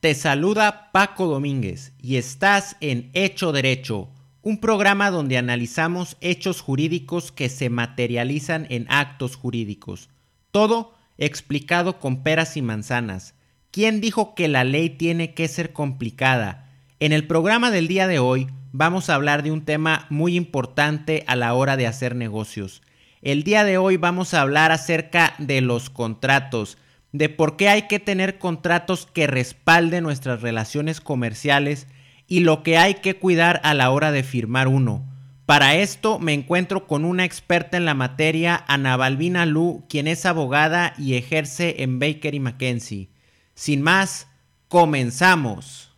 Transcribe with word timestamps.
te 0.00 0.14
saluda 0.14 0.90
Paco 0.92 1.26
Domínguez 1.26 1.92
y 2.00 2.16
estás 2.16 2.76
en 2.80 3.10
Hecho 3.14 3.50
Derecho, 3.50 4.08
un 4.42 4.60
programa 4.60 5.10
donde 5.10 5.36
analizamos 5.36 6.16
hechos 6.20 6.60
jurídicos 6.60 7.32
que 7.32 7.48
se 7.48 7.68
materializan 7.68 8.66
en 8.70 8.86
actos 8.90 9.34
jurídicos. 9.34 10.08
Todo 10.52 10.94
explicado 11.16 11.98
con 11.98 12.22
peras 12.22 12.56
y 12.56 12.62
manzanas. 12.62 13.34
¿Quién 13.72 14.00
dijo 14.00 14.36
que 14.36 14.46
la 14.46 14.62
ley 14.62 14.88
tiene 14.88 15.34
que 15.34 15.48
ser 15.48 15.72
complicada? 15.72 16.70
En 17.00 17.12
el 17.12 17.26
programa 17.26 17.72
del 17.72 17.88
día 17.88 18.06
de 18.06 18.20
hoy 18.20 18.46
vamos 18.70 19.10
a 19.10 19.16
hablar 19.16 19.42
de 19.42 19.50
un 19.50 19.64
tema 19.64 20.06
muy 20.10 20.36
importante 20.36 21.24
a 21.26 21.34
la 21.34 21.54
hora 21.54 21.76
de 21.76 21.88
hacer 21.88 22.14
negocios. 22.14 22.82
El 23.20 23.42
día 23.42 23.64
de 23.64 23.78
hoy 23.78 23.96
vamos 23.96 24.32
a 24.32 24.42
hablar 24.42 24.70
acerca 24.70 25.34
de 25.38 25.60
los 25.60 25.90
contratos 25.90 26.78
de 27.12 27.28
por 27.28 27.56
qué 27.56 27.68
hay 27.68 27.82
que 27.82 27.98
tener 27.98 28.38
contratos 28.38 29.06
que 29.06 29.26
respalden 29.26 30.04
nuestras 30.04 30.42
relaciones 30.42 31.00
comerciales 31.00 31.86
y 32.26 32.40
lo 32.40 32.62
que 32.62 32.76
hay 32.78 32.94
que 32.94 33.16
cuidar 33.16 33.60
a 33.64 33.74
la 33.74 33.90
hora 33.90 34.12
de 34.12 34.22
firmar 34.22 34.68
uno. 34.68 35.04
Para 35.46 35.76
esto 35.76 36.18
me 36.18 36.34
encuentro 36.34 36.86
con 36.86 37.06
una 37.06 37.24
experta 37.24 37.78
en 37.78 37.86
la 37.86 37.94
materia, 37.94 38.64
Ana 38.68 38.98
Balbina 38.98 39.46
Lu, 39.46 39.86
quien 39.88 40.06
es 40.06 40.26
abogada 40.26 40.92
y 40.98 41.14
ejerce 41.14 41.82
en 41.82 41.98
Baker 41.98 42.34
y 42.34 42.40
McKenzie. 42.40 43.08
Sin 43.54 43.80
más, 43.80 44.28
comenzamos. 44.68 45.96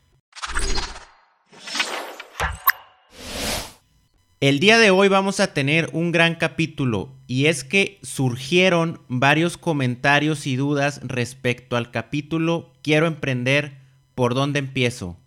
El 4.40 4.58
día 4.58 4.78
de 4.78 4.90
hoy 4.90 5.08
vamos 5.08 5.38
a 5.38 5.52
tener 5.52 5.90
un 5.92 6.12
gran 6.12 6.34
capítulo 6.34 7.14
y 7.26 7.44
es 7.44 7.62
que 7.62 7.98
surgieron 8.02 9.02
varios 9.06 9.58
comentarios 9.58 10.46
y 10.46 10.56
dudas 10.56 11.02
respecto 11.04 11.76
al 11.76 11.90
capítulo 11.90 12.72
Quiero 12.80 13.06
emprender, 13.06 13.76
¿por 14.14 14.32
dónde 14.32 14.58
empiezo? 14.58 15.18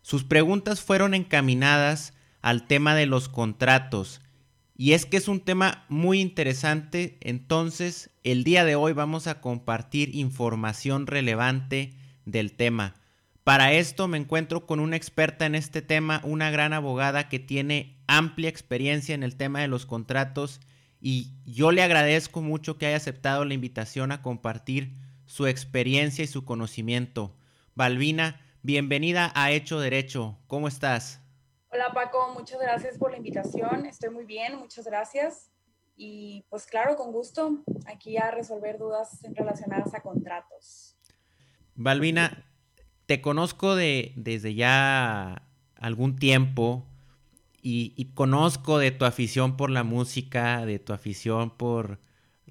Sus 0.00 0.22
preguntas 0.22 0.80
fueron 0.80 1.12
encaminadas 1.14 2.14
al 2.40 2.68
tema 2.68 2.94
de 2.94 3.06
los 3.06 3.28
contratos 3.28 4.20
y 4.76 4.92
es 4.92 5.06
que 5.06 5.16
es 5.16 5.26
un 5.26 5.40
tema 5.40 5.84
muy 5.88 6.20
interesante, 6.20 7.18
entonces 7.20 8.10
el 8.22 8.44
día 8.44 8.64
de 8.64 8.76
hoy 8.76 8.92
vamos 8.92 9.26
a 9.26 9.40
compartir 9.40 10.14
información 10.14 11.08
relevante 11.08 11.94
del 12.26 12.52
tema. 12.52 12.94
Para 13.42 13.72
esto 13.72 14.06
me 14.06 14.18
encuentro 14.18 14.66
con 14.66 14.78
una 14.78 14.94
experta 14.94 15.46
en 15.46 15.56
este 15.56 15.82
tema, 15.82 16.20
una 16.22 16.52
gran 16.52 16.72
abogada 16.72 17.28
que 17.28 17.40
tiene 17.40 17.96
amplia 18.16 18.50
experiencia 18.50 19.14
en 19.14 19.22
el 19.22 19.36
tema 19.36 19.60
de 19.60 19.68
los 19.68 19.86
contratos 19.86 20.60
y 21.00 21.32
yo 21.46 21.72
le 21.72 21.82
agradezco 21.82 22.42
mucho 22.42 22.76
que 22.76 22.86
haya 22.86 22.96
aceptado 22.96 23.44
la 23.44 23.54
invitación 23.54 24.12
a 24.12 24.20
compartir 24.20 24.94
su 25.24 25.46
experiencia 25.46 26.22
y 26.22 26.26
su 26.26 26.44
conocimiento. 26.44 27.34
Balbina, 27.74 28.40
bienvenida 28.62 29.32
a 29.34 29.50
Hecho 29.50 29.80
Derecho. 29.80 30.38
¿Cómo 30.46 30.68
estás? 30.68 31.22
Hola 31.70 31.90
Paco, 31.94 32.34
muchas 32.34 32.60
gracias 32.60 32.98
por 32.98 33.12
la 33.12 33.16
invitación. 33.16 33.86
Estoy 33.86 34.10
muy 34.10 34.26
bien, 34.26 34.58
muchas 34.58 34.84
gracias. 34.84 35.50
Y 35.96 36.44
pues 36.50 36.66
claro, 36.66 36.96
con 36.96 37.12
gusto, 37.12 37.64
aquí 37.86 38.18
a 38.18 38.30
resolver 38.30 38.78
dudas 38.78 39.20
relacionadas 39.34 39.94
a 39.94 40.00
contratos. 40.00 40.98
Balbina, 41.74 42.44
te 43.06 43.22
conozco 43.22 43.74
de, 43.74 44.12
desde 44.16 44.54
ya 44.54 45.48
algún 45.76 46.16
tiempo 46.16 46.86
y, 47.62 48.12
conozco 48.14 48.78
de 48.78 48.90
tu 48.90 49.04
afición 49.04 49.56
por 49.56 49.70
la 49.70 49.84
música, 49.84 50.66
de 50.66 50.78
tu 50.78 50.92
afición 50.92 51.50
por 51.56 52.00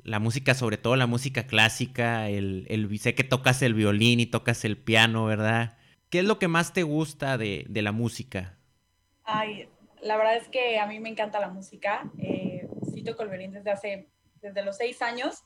la 0.04 0.20
música, 0.20 0.54
sobre 0.54 0.78
todo 0.78 0.96
la 0.96 1.08
música 1.08 1.48
clásica, 1.48 2.30
el, 2.30 2.90
sé 3.00 3.14
que 3.14 3.24
tocas 3.24 3.62
el 3.62 3.74
violín 3.74 4.20
y 4.20 4.26
tocas 4.26 4.64
el 4.64 4.78
piano, 4.78 5.26
¿verdad? 5.26 5.78
¿Qué 6.10 6.20
es 6.20 6.26
lo 6.26 6.40
que 6.40 6.48
más 6.48 6.74
te 6.74 6.84
gusta 6.84 7.38
de, 7.38 7.68
la 7.70 7.92
música? 7.92 8.58
Ay, 9.24 9.68
la 10.02 10.18
verdad 10.18 10.38
es 10.38 10.48
que 10.48 10.80
a 10.80 10.88
mí 10.88 11.00
me 11.00 11.10
encanta 11.10 11.40
la 11.40 11.50
música. 11.50 12.10
Eh, 12.18 12.68
sí 12.94 13.04
el 13.06 13.30
violín 13.30 13.52
desde 13.52 13.72
hace, 13.72 14.10
desde 14.42 14.64
los 14.64 14.78
seis 14.78 15.02
años. 15.02 15.44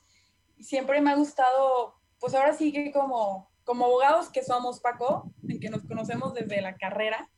Y 0.56 0.62
siempre 0.62 1.00
me 1.00 1.10
ha 1.10 1.16
gustado, 1.16 1.94
pues 2.20 2.34
ahora 2.34 2.54
sí 2.54 2.72
que 2.72 2.92
como 2.92 3.50
como 3.66 3.84
abogados 3.84 4.30
que 4.30 4.44
somos, 4.44 4.78
Paco, 4.78 5.28
en 5.46 5.58
que 5.58 5.68
nos 5.68 5.82
conocemos 5.82 6.32
desde 6.32 6.62
la 6.62 6.76
carrera, 6.76 7.28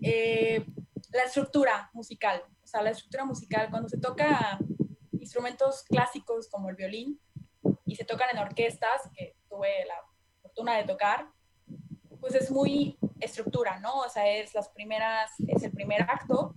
eh, 0.00 0.64
la 1.12 1.24
estructura 1.24 1.90
musical, 1.92 2.42
o 2.62 2.66
sea, 2.66 2.82
la 2.82 2.90
estructura 2.90 3.24
musical, 3.24 3.68
cuando 3.70 3.88
se 3.88 3.98
toca 3.98 4.58
instrumentos 5.12 5.82
clásicos 5.84 6.48
como 6.48 6.68
el 6.70 6.76
violín 6.76 7.20
y 7.84 7.96
se 7.96 8.04
tocan 8.04 8.28
en 8.32 8.38
orquestas, 8.38 9.10
que 9.14 9.36
tuve 9.48 9.68
la 9.86 9.94
fortuna 10.42 10.76
de 10.76 10.84
tocar, 10.84 11.28
pues 12.20 12.34
es 12.34 12.50
muy 12.50 12.98
estructura, 13.20 13.78
¿no? 13.80 14.00
O 14.00 14.08
sea, 14.08 14.28
es 14.28 14.54
las 14.54 14.68
primeras, 14.68 15.30
es 15.46 15.62
el 15.62 15.72
primer 15.72 16.02
acto, 16.02 16.54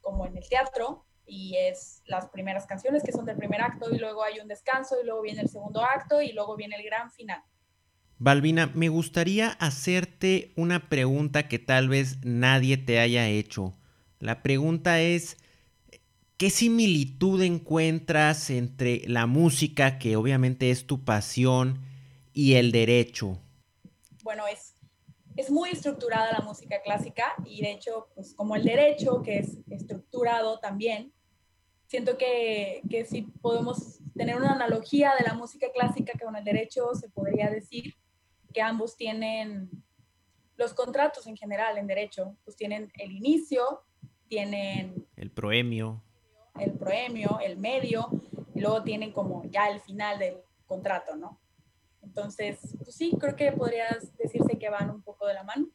como 0.00 0.26
en 0.26 0.36
el 0.36 0.48
teatro, 0.48 1.06
y 1.26 1.56
es 1.56 2.02
las 2.06 2.28
primeras 2.28 2.66
canciones 2.66 3.02
que 3.02 3.12
son 3.12 3.24
del 3.24 3.36
primer 3.36 3.62
acto, 3.62 3.90
y 3.90 3.98
luego 3.98 4.22
hay 4.22 4.40
un 4.40 4.48
descanso, 4.48 4.96
y 5.00 5.06
luego 5.06 5.22
viene 5.22 5.40
el 5.40 5.48
segundo 5.48 5.82
acto, 5.82 6.20
y 6.20 6.32
luego 6.32 6.56
viene 6.56 6.76
el 6.76 6.82
gran 6.82 7.10
final. 7.10 7.42
Balbina, 8.18 8.70
me 8.74 8.88
gustaría 8.88 9.48
hacerte 9.48 10.52
una 10.56 10.88
pregunta 10.88 11.48
que 11.48 11.58
tal 11.58 11.88
vez 11.88 12.24
nadie 12.24 12.76
te 12.76 13.00
haya 13.00 13.28
hecho. 13.28 13.76
La 14.24 14.42
pregunta 14.42 15.02
es, 15.02 15.36
¿qué 16.38 16.48
similitud 16.48 17.42
encuentras 17.42 18.48
entre 18.48 19.02
la 19.06 19.26
música, 19.26 19.98
que 19.98 20.16
obviamente 20.16 20.70
es 20.70 20.86
tu 20.86 21.04
pasión, 21.04 21.82
y 22.32 22.54
el 22.54 22.72
derecho? 22.72 23.38
Bueno, 24.22 24.46
es, 24.46 24.76
es 25.36 25.50
muy 25.50 25.68
estructurada 25.68 26.32
la 26.32 26.42
música 26.42 26.80
clásica 26.82 27.34
y 27.44 27.60
de 27.60 27.72
hecho, 27.72 28.08
pues 28.14 28.32
como 28.32 28.56
el 28.56 28.64
derecho, 28.64 29.22
que 29.22 29.40
es 29.40 29.58
estructurado 29.68 30.58
también, 30.58 31.12
siento 31.86 32.16
que, 32.16 32.80
que 32.88 33.04
si 33.04 33.24
podemos 33.42 33.98
tener 34.16 34.36
una 34.36 34.54
analogía 34.54 35.12
de 35.18 35.24
la 35.26 35.34
música 35.34 35.66
clásica 35.70 36.18
con 36.18 36.34
el 36.34 36.44
derecho, 36.44 36.94
se 36.94 37.10
podría 37.10 37.50
decir 37.50 37.94
que 38.54 38.62
ambos 38.62 38.96
tienen 38.96 39.68
los 40.56 40.72
contratos 40.72 41.26
en 41.26 41.36
general 41.36 41.76
en 41.76 41.86
derecho, 41.86 42.38
pues 42.44 42.56
tienen 42.56 42.90
el 42.94 43.12
inicio, 43.12 43.84
tienen 44.34 45.06
el 45.14 45.30
proemio, 45.30 46.02
el 46.58 46.72
proemio, 46.72 47.38
el 47.40 47.56
medio, 47.56 48.10
y 48.52 48.60
luego 48.60 48.82
tienen 48.82 49.12
como 49.12 49.44
ya 49.48 49.68
el 49.68 49.78
final 49.80 50.18
del 50.18 50.38
contrato, 50.66 51.14
¿no? 51.14 51.38
Entonces, 52.02 52.58
pues 52.82 52.96
sí, 52.96 53.12
creo 53.20 53.36
que 53.36 53.52
podrías 53.52 54.16
decirse 54.16 54.58
que 54.58 54.68
van 54.70 54.90
un 54.90 55.02
poco 55.02 55.28
de 55.28 55.34
la 55.34 55.44
mano. 55.44 55.68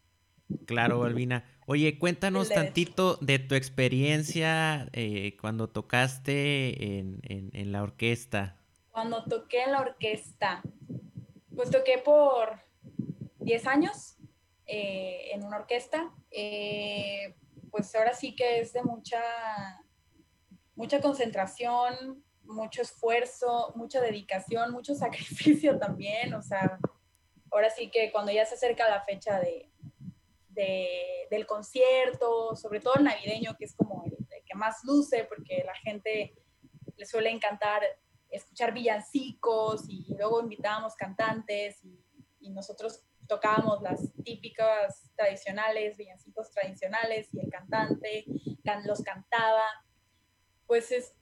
Claro, 0.65 1.03
Albina. 1.05 1.45
Oye, 1.67 1.97
cuéntanos 1.97 2.49
tantito 2.49 3.15
de 3.21 3.39
tu 3.39 3.55
experiencia 3.55 4.89
eh, 4.91 5.37
cuando 5.39 5.69
tocaste 5.69 6.97
en, 6.97 7.21
en 7.23 7.71
la 7.71 7.81
orquesta. 7.81 8.57
Cuando 8.91 9.23
toqué 9.23 9.63
en 9.63 9.71
la 9.71 9.81
orquesta, 9.81 10.61
pues 11.55 11.71
toqué 11.71 11.97
por 11.99 12.59
10 13.39 13.67
años 13.67 14.17
eh, 14.65 15.31
en 15.33 15.43
una 15.45 15.57
orquesta. 15.57 16.11
Eh, 16.29 17.35
pues 17.71 17.93
ahora 17.95 18.13
sí 18.13 18.35
que 18.35 18.59
es 18.59 18.73
de 18.73 18.83
mucha, 18.83 19.21
mucha 20.75 21.01
concentración, 21.01 22.23
mucho 22.43 22.81
esfuerzo, 22.81 23.73
mucha 23.75 24.01
dedicación, 24.01 24.71
mucho 24.71 24.95
sacrificio 24.95 25.77
también. 25.77 26.33
O 26.33 26.41
sea, 26.41 26.79
ahora 27.51 27.69
sí 27.69 27.89
que 27.91 28.11
cuando 28.11 28.31
ya 28.31 28.45
se 28.45 28.55
acerca 28.55 28.89
la 28.89 29.03
fecha 29.03 29.39
de, 29.39 29.69
del 31.29 31.45
concierto, 31.45 32.55
sobre 32.55 32.81
todo 32.81 32.95
el 32.95 33.05
navideño, 33.05 33.55
que 33.57 33.65
es 33.65 33.75
como 33.75 34.03
el, 34.05 34.17
que 34.45 34.55
más 34.55 34.83
luce, 34.83 35.25
porque 35.25 35.63
la 35.65 35.75
gente 35.75 36.35
le 36.97 37.05
suele 37.05 37.29
encantar 37.29 37.83
escuchar 38.29 38.73
villancicos 38.73 39.87
y 39.87 40.05
luego 40.15 40.41
invitábamos 40.41 40.95
cantantes 40.95 41.79
y 42.39 42.49
nosotros 42.49 43.03
tocábamos 43.29 43.81
las 43.81 44.11
típicas 44.23 45.09
tradicionales, 45.15 45.95
villancicos 45.95 46.51
tradicionales, 46.51 47.29
y 47.31 47.39
el 47.39 47.49
cantante 47.49 48.25
los 48.85 49.01
cantaba. 49.01 49.63
Pues 50.65 50.91
es, 50.91 51.15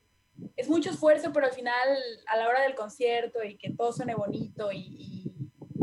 es 0.55 0.69
mucho 0.69 0.89
esfuerzo, 0.89 1.31
pero 1.33 1.45
al 1.45 1.53
final, 1.53 1.97
a 2.27 2.37
la 2.37 2.47
hora 2.47 2.61
del 2.61 2.75
concierto 2.75 3.43
y 3.43 3.57
que 3.57 3.71
todo 3.71 3.91
suene 3.91 4.15
bonito 4.15 4.71
y, 4.71 5.33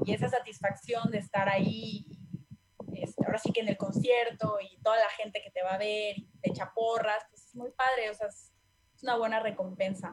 y, 0.07 0.13
esa 0.13 0.29
satisfacción 0.29 1.11
de 1.11 1.19
estar 1.19 1.49
ahí, 1.49 2.07
este, 2.95 3.25
ahora 3.25 3.39
sí 3.39 3.53
que 3.53 3.61
en 3.61 3.69
el 3.69 3.79
concierto 3.79 4.59
y 4.61 4.77
toda 4.83 4.99
la 4.99 5.09
gente 5.17 5.41
que 5.43 5.51
te 5.51 5.63
va 5.63 5.75
a 5.75 5.79
ver 5.79 6.19
y 6.19 6.31
te 6.43 6.51
echa 6.51 6.73
porras, 6.75 7.25
pues 7.31 7.47
es 7.47 7.55
muy 7.55 7.71
padre, 7.71 8.11
o 8.11 8.15
sea, 8.15 8.29
es, 8.29 8.53
una 9.03 9.17
buena 9.17 9.41
recompensa. 9.41 10.11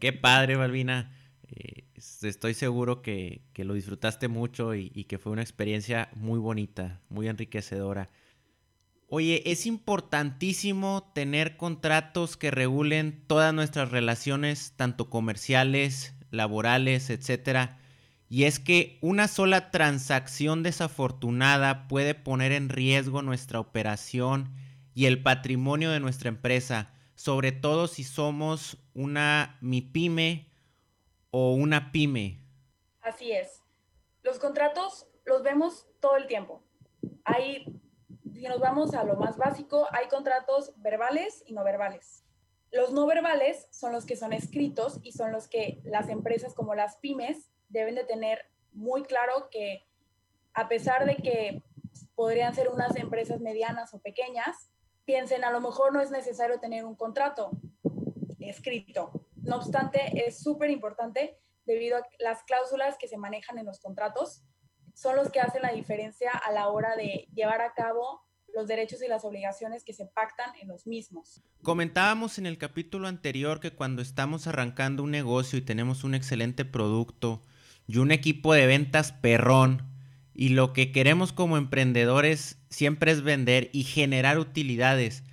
Qué 0.00 0.12
padre, 0.12 0.56
Balbina. 0.56 1.17
Estoy 2.22 2.54
seguro 2.54 3.02
que, 3.02 3.42
lo 3.56 3.74
disfrutaste 3.74 4.28
mucho 4.28 4.74
y, 4.74 4.92
y, 4.94 5.04
que 5.04 5.18
fue 5.18 5.32
una 5.32 5.42
experiencia 5.42 6.08
muy 6.14 6.38
bonita, 6.38 7.00
muy 7.08 7.28
enriquecedora. 7.28 8.08
Oye, 9.08 9.42
es 9.46 9.66
importantísimo 9.66 11.10
tener 11.14 11.56
contratos 11.56 12.36
que 12.36 12.50
regulen 12.50 13.24
todas 13.26 13.52
nuestras 13.52 13.90
relaciones, 13.90 14.74
tanto 14.76 15.10
comerciales, 15.10 16.14
laborales, 16.30 17.10
etcétera. 17.10 17.78
Y 18.28 18.44
es 18.44 18.58
que 18.58 18.98
una 19.00 19.26
sola 19.26 19.70
transacción 19.70 20.62
desafortunada 20.62 21.88
puede 21.88 22.14
poner 22.14 22.52
en 22.52 22.68
riesgo 22.68 23.22
nuestra 23.22 23.58
operación 23.58 24.52
y 24.94 25.06
el 25.06 25.22
patrimonio 25.22 25.90
de 25.90 26.00
nuestra 26.00 26.28
empresa, 26.28 26.92
sobre 27.14 27.52
todo 27.52 27.88
si 27.88 28.04
somos 28.04 28.76
una 28.92 29.56
MIPYME 29.62 30.47
o 31.30 31.54
una 31.54 31.92
pyme. 31.92 32.40
Así 33.00 33.32
es. 33.32 33.62
Los 34.22 34.38
contratos 34.38 35.06
los 35.24 35.42
vemos 35.42 35.86
todo 36.00 36.16
el 36.16 36.26
tiempo. 36.26 36.62
Hay 37.24 37.78
si 38.38 38.46
nos 38.46 38.60
vamos 38.60 38.94
a 38.94 39.02
lo 39.02 39.16
más 39.16 39.36
básico, 39.36 39.88
hay 39.90 40.06
contratos 40.06 40.72
verbales 40.76 41.42
y 41.46 41.54
no 41.54 41.64
verbales. 41.64 42.24
Los 42.70 42.92
no 42.92 43.04
verbales 43.04 43.66
son 43.72 43.92
los 43.92 44.06
que 44.06 44.14
son 44.14 44.32
escritos 44.32 45.00
y 45.02 45.10
son 45.10 45.32
los 45.32 45.48
que 45.48 45.80
las 45.82 46.08
empresas 46.08 46.54
como 46.54 46.76
las 46.76 46.98
pymes 46.98 47.50
deben 47.68 47.96
de 47.96 48.04
tener 48.04 48.46
muy 48.72 49.02
claro 49.02 49.48
que 49.50 49.88
a 50.54 50.68
pesar 50.68 51.04
de 51.04 51.16
que 51.16 51.64
podrían 52.14 52.54
ser 52.54 52.68
unas 52.68 52.94
empresas 52.94 53.40
medianas 53.40 53.92
o 53.92 53.98
pequeñas, 53.98 54.70
piensen 55.04 55.42
a 55.42 55.50
lo 55.50 55.60
mejor 55.60 55.92
no 55.92 56.00
es 56.00 56.12
necesario 56.12 56.60
tener 56.60 56.84
un 56.84 56.94
contrato 56.94 57.50
escrito. 58.38 59.10
No 59.48 59.56
obstante, 59.56 60.26
es 60.26 60.42
súper 60.42 60.70
importante 60.70 61.38
debido 61.64 61.96
a 61.96 62.02
las 62.18 62.42
cláusulas 62.44 62.96
que 62.98 63.08
se 63.08 63.16
manejan 63.16 63.58
en 63.58 63.66
los 63.66 63.80
contratos 63.80 64.42
son 64.94 65.16
los 65.16 65.30
que 65.30 65.40
hacen 65.40 65.62
la 65.62 65.72
diferencia 65.72 66.30
a 66.32 66.52
la 66.52 66.68
hora 66.68 66.96
de 66.96 67.28
llevar 67.32 67.62
a 67.62 67.72
cabo 67.72 68.20
los 68.54 68.66
derechos 68.66 69.00
y 69.02 69.08
las 69.08 69.24
obligaciones 69.24 69.84
que 69.84 69.94
se 69.94 70.06
pactan 70.06 70.50
en 70.60 70.68
los 70.68 70.86
mismos. 70.86 71.42
Comentábamos 71.62 72.38
en 72.38 72.46
el 72.46 72.58
capítulo 72.58 73.08
anterior 73.08 73.60
que 73.60 73.74
cuando 73.74 74.02
estamos 74.02 74.46
arrancando 74.46 75.02
un 75.02 75.12
negocio 75.12 75.58
y 75.58 75.62
tenemos 75.62 76.04
un 76.04 76.14
excelente 76.14 76.64
producto 76.64 77.42
y 77.86 77.98
un 77.98 78.10
equipo 78.10 78.52
de 78.52 78.66
ventas 78.66 79.12
perrón, 79.12 79.88
y 80.34 80.50
lo 80.50 80.72
que 80.72 80.92
queremos 80.92 81.32
como 81.32 81.56
emprendedores 81.56 82.58
siempre 82.68 83.12
es 83.12 83.22
vender 83.22 83.70
y 83.72 83.84
generar 83.84 84.38
utilidades, 84.38 85.24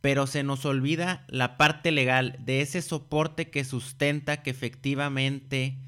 pero 0.00 0.26
se 0.26 0.42
nos 0.42 0.64
olvida 0.64 1.24
la 1.28 1.56
parte 1.56 1.90
legal 1.90 2.36
de 2.40 2.62
ese 2.62 2.82
soporte 2.82 3.50
que 3.50 3.64
sustenta 3.64 4.42
que 4.42 4.50
efectivamente 4.50 5.78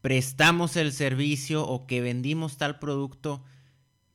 prestamos 0.00 0.76
el 0.76 0.92
servicio 0.92 1.66
o 1.66 1.86
que 1.86 2.00
vendimos 2.00 2.58
tal 2.58 2.78
producto 2.78 3.44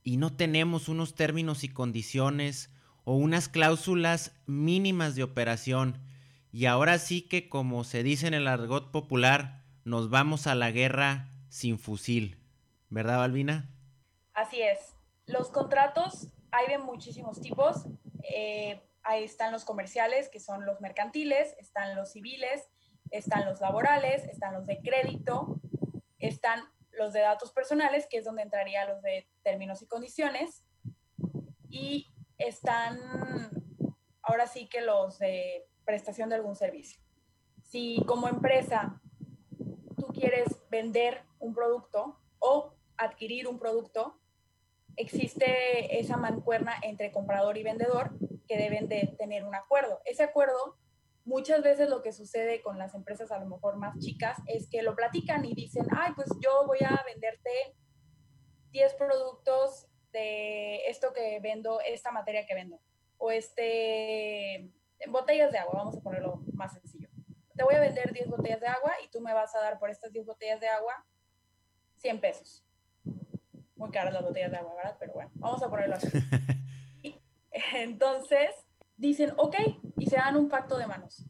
y 0.03 0.17
no 0.17 0.33
tenemos 0.33 0.89
unos 0.89 1.15
términos 1.15 1.63
y 1.63 1.69
condiciones 1.69 2.69
o 3.03 3.15
unas 3.15 3.49
cláusulas 3.49 4.35
mínimas 4.45 5.15
de 5.15 5.23
operación. 5.23 5.99
Y 6.51 6.65
ahora 6.65 6.97
sí 6.99 7.21
que, 7.21 7.49
como 7.49 7.83
se 7.83 8.03
dice 8.03 8.27
en 8.27 8.33
el 8.33 8.47
argot 8.47 8.91
popular, 8.91 9.63
nos 9.83 10.09
vamos 10.09 10.47
a 10.47 10.55
la 10.55 10.71
guerra 10.71 11.29
sin 11.49 11.79
fusil. 11.79 12.37
¿Verdad, 12.89 13.17
Balbina? 13.17 13.69
Así 14.33 14.61
es. 14.61 14.95
Los 15.27 15.49
contratos 15.49 16.27
hay 16.51 16.67
de 16.67 16.77
muchísimos 16.77 17.39
tipos. 17.41 17.85
Eh, 18.35 18.81
ahí 19.03 19.23
están 19.23 19.51
los 19.51 19.65
comerciales, 19.65 20.29
que 20.29 20.39
son 20.39 20.65
los 20.65 20.81
mercantiles, 20.81 21.55
están 21.59 21.95
los 21.95 22.11
civiles, 22.11 22.69
están 23.09 23.45
los 23.45 23.59
laborales, 23.61 24.23
están 24.25 24.53
los 24.53 24.65
de 24.65 24.79
crédito, 24.81 25.59
están 26.19 26.63
los 26.91 27.13
de 27.13 27.21
datos 27.21 27.51
personales, 27.51 28.07
que 28.09 28.17
es 28.17 28.25
donde 28.25 28.43
entraría 28.43 28.85
los 28.85 29.01
de 29.01 29.29
términos 29.43 29.81
y 29.81 29.87
condiciones, 29.87 30.63
y 31.69 32.13
están 32.37 32.99
ahora 34.21 34.47
sí 34.47 34.67
que 34.67 34.81
los 34.81 35.19
de 35.19 35.67
prestación 35.85 36.29
de 36.29 36.35
algún 36.35 36.55
servicio. 36.55 37.01
Si 37.63 38.03
como 38.07 38.27
empresa 38.27 39.01
tú 39.97 40.07
quieres 40.07 40.47
vender 40.69 41.23
un 41.39 41.53
producto 41.53 42.19
o 42.39 42.75
adquirir 42.97 43.47
un 43.47 43.59
producto, 43.59 44.19
existe 44.95 45.99
esa 45.99 46.17
mancuerna 46.17 46.75
entre 46.81 47.11
comprador 47.11 47.57
y 47.57 47.63
vendedor 47.63 48.11
deben 48.57 48.87
de 48.87 49.15
tener 49.17 49.43
un 49.43 49.55
acuerdo. 49.55 50.01
Ese 50.05 50.23
acuerdo 50.23 50.77
muchas 51.25 51.61
veces 51.61 51.89
lo 51.89 52.01
que 52.01 52.11
sucede 52.11 52.61
con 52.61 52.77
las 52.77 52.95
empresas 52.95 53.31
a 53.31 53.39
lo 53.39 53.45
mejor 53.45 53.77
más 53.77 53.97
chicas 53.99 54.37
es 54.47 54.69
que 54.69 54.81
lo 54.81 54.95
platican 54.95 55.45
y 55.45 55.53
dicen, 55.53 55.85
ay, 55.95 56.13
pues 56.15 56.29
yo 56.41 56.65
voy 56.65 56.79
a 56.83 57.03
venderte 57.05 57.49
10 58.71 58.93
productos 58.95 59.87
de 60.11 60.87
esto 60.87 61.13
que 61.13 61.39
vendo, 61.39 61.79
esta 61.81 62.11
materia 62.11 62.45
que 62.45 62.55
vendo, 62.55 62.79
o 63.17 63.31
este, 63.31 64.71
botellas 65.07 65.51
de 65.51 65.59
agua, 65.59 65.73
vamos 65.75 65.97
a 65.97 66.01
ponerlo 66.01 66.43
más 66.53 66.73
sencillo. 66.73 67.09
Te 67.55 67.63
voy 67.63 67.75
a 67.75 67.79
vender 67.79 68.11
10 68.11 68.29
botellas 68.29 68.59
de 68.59 68.67
agua 68.67 68.93
y 69.05 69.09
tú 69.09 69.21
me 69.21 69.33
vas 69.33 69.53
a 69.55 69.61
dar 69.61 69.77
por 69.77 69.89
estas 69.89 70.11
10 70.11 70.25
botellas 70.25 70.59
de 70.59 70.67
agua 70.67 71.05
100 71.97 72.19
pesos. 72.19 72.65
Muy 73.75 73.91
caras 73.91 74.13
las 74.13 74.23
botellas 74.23 74.51
de 74.51 74.57
agua. 74.57 74.73
Pero 74.99 75.13
bueno, 75.13 75.31
vamos 75.35 75.61
a 75.61 75.69
ponerlo 75.69 75.95
así. 75.95 76.07
Entonces, 77.73 78.49
dicen, 78.97 79.33
ok, 79.37 79.55
y 79.97 80.07
se 80.07 80.15
dan 80.17 80.37
un 80.37 80.49
pacto 80.49 80.77
de 80.77 80.87
manos. 80.87 81.25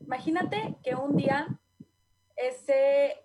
Imagínate 0.00 0.76
que 0.82 0.94
un 0.94 1.16
día 1.16 1.46
ese 2.36 3.24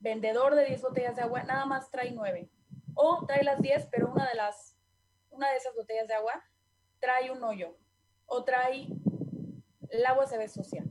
vendedor 0.00 0.54
de 0.54 0.66
10 0.66 0.82
botellas 0.82 1.16
de 1.16 1.22
agua 1.22 1.42
nada 1.44 1.64
más 1.66 1.90
trae 1.90 2.10
9. 2.10 2.50
O 2.94 3.24
trae 3.26 3.42
las 3.42 3.60
10, 3.60 3.88
pero 3.90 4.12
una 4.12 4.28
de, 4.28 4.34
las, 4.34 4.76
una 5.30 5.50
de 5.50 5.56
esas 5.56 5.74
botellas 5.74 6.06
de 6.06 6.14
agua 6.14 6.44
trae 7.00 7.30
un 7.30 7.42
hoyo. 7.42 7.76
O 8.26 8.44
trae, 8.44 8.88
el 9.88 10.06
agua 10.06 10.26
se 10.26 10.38
ve 10.38 10.48
sucia. 10.48 10.84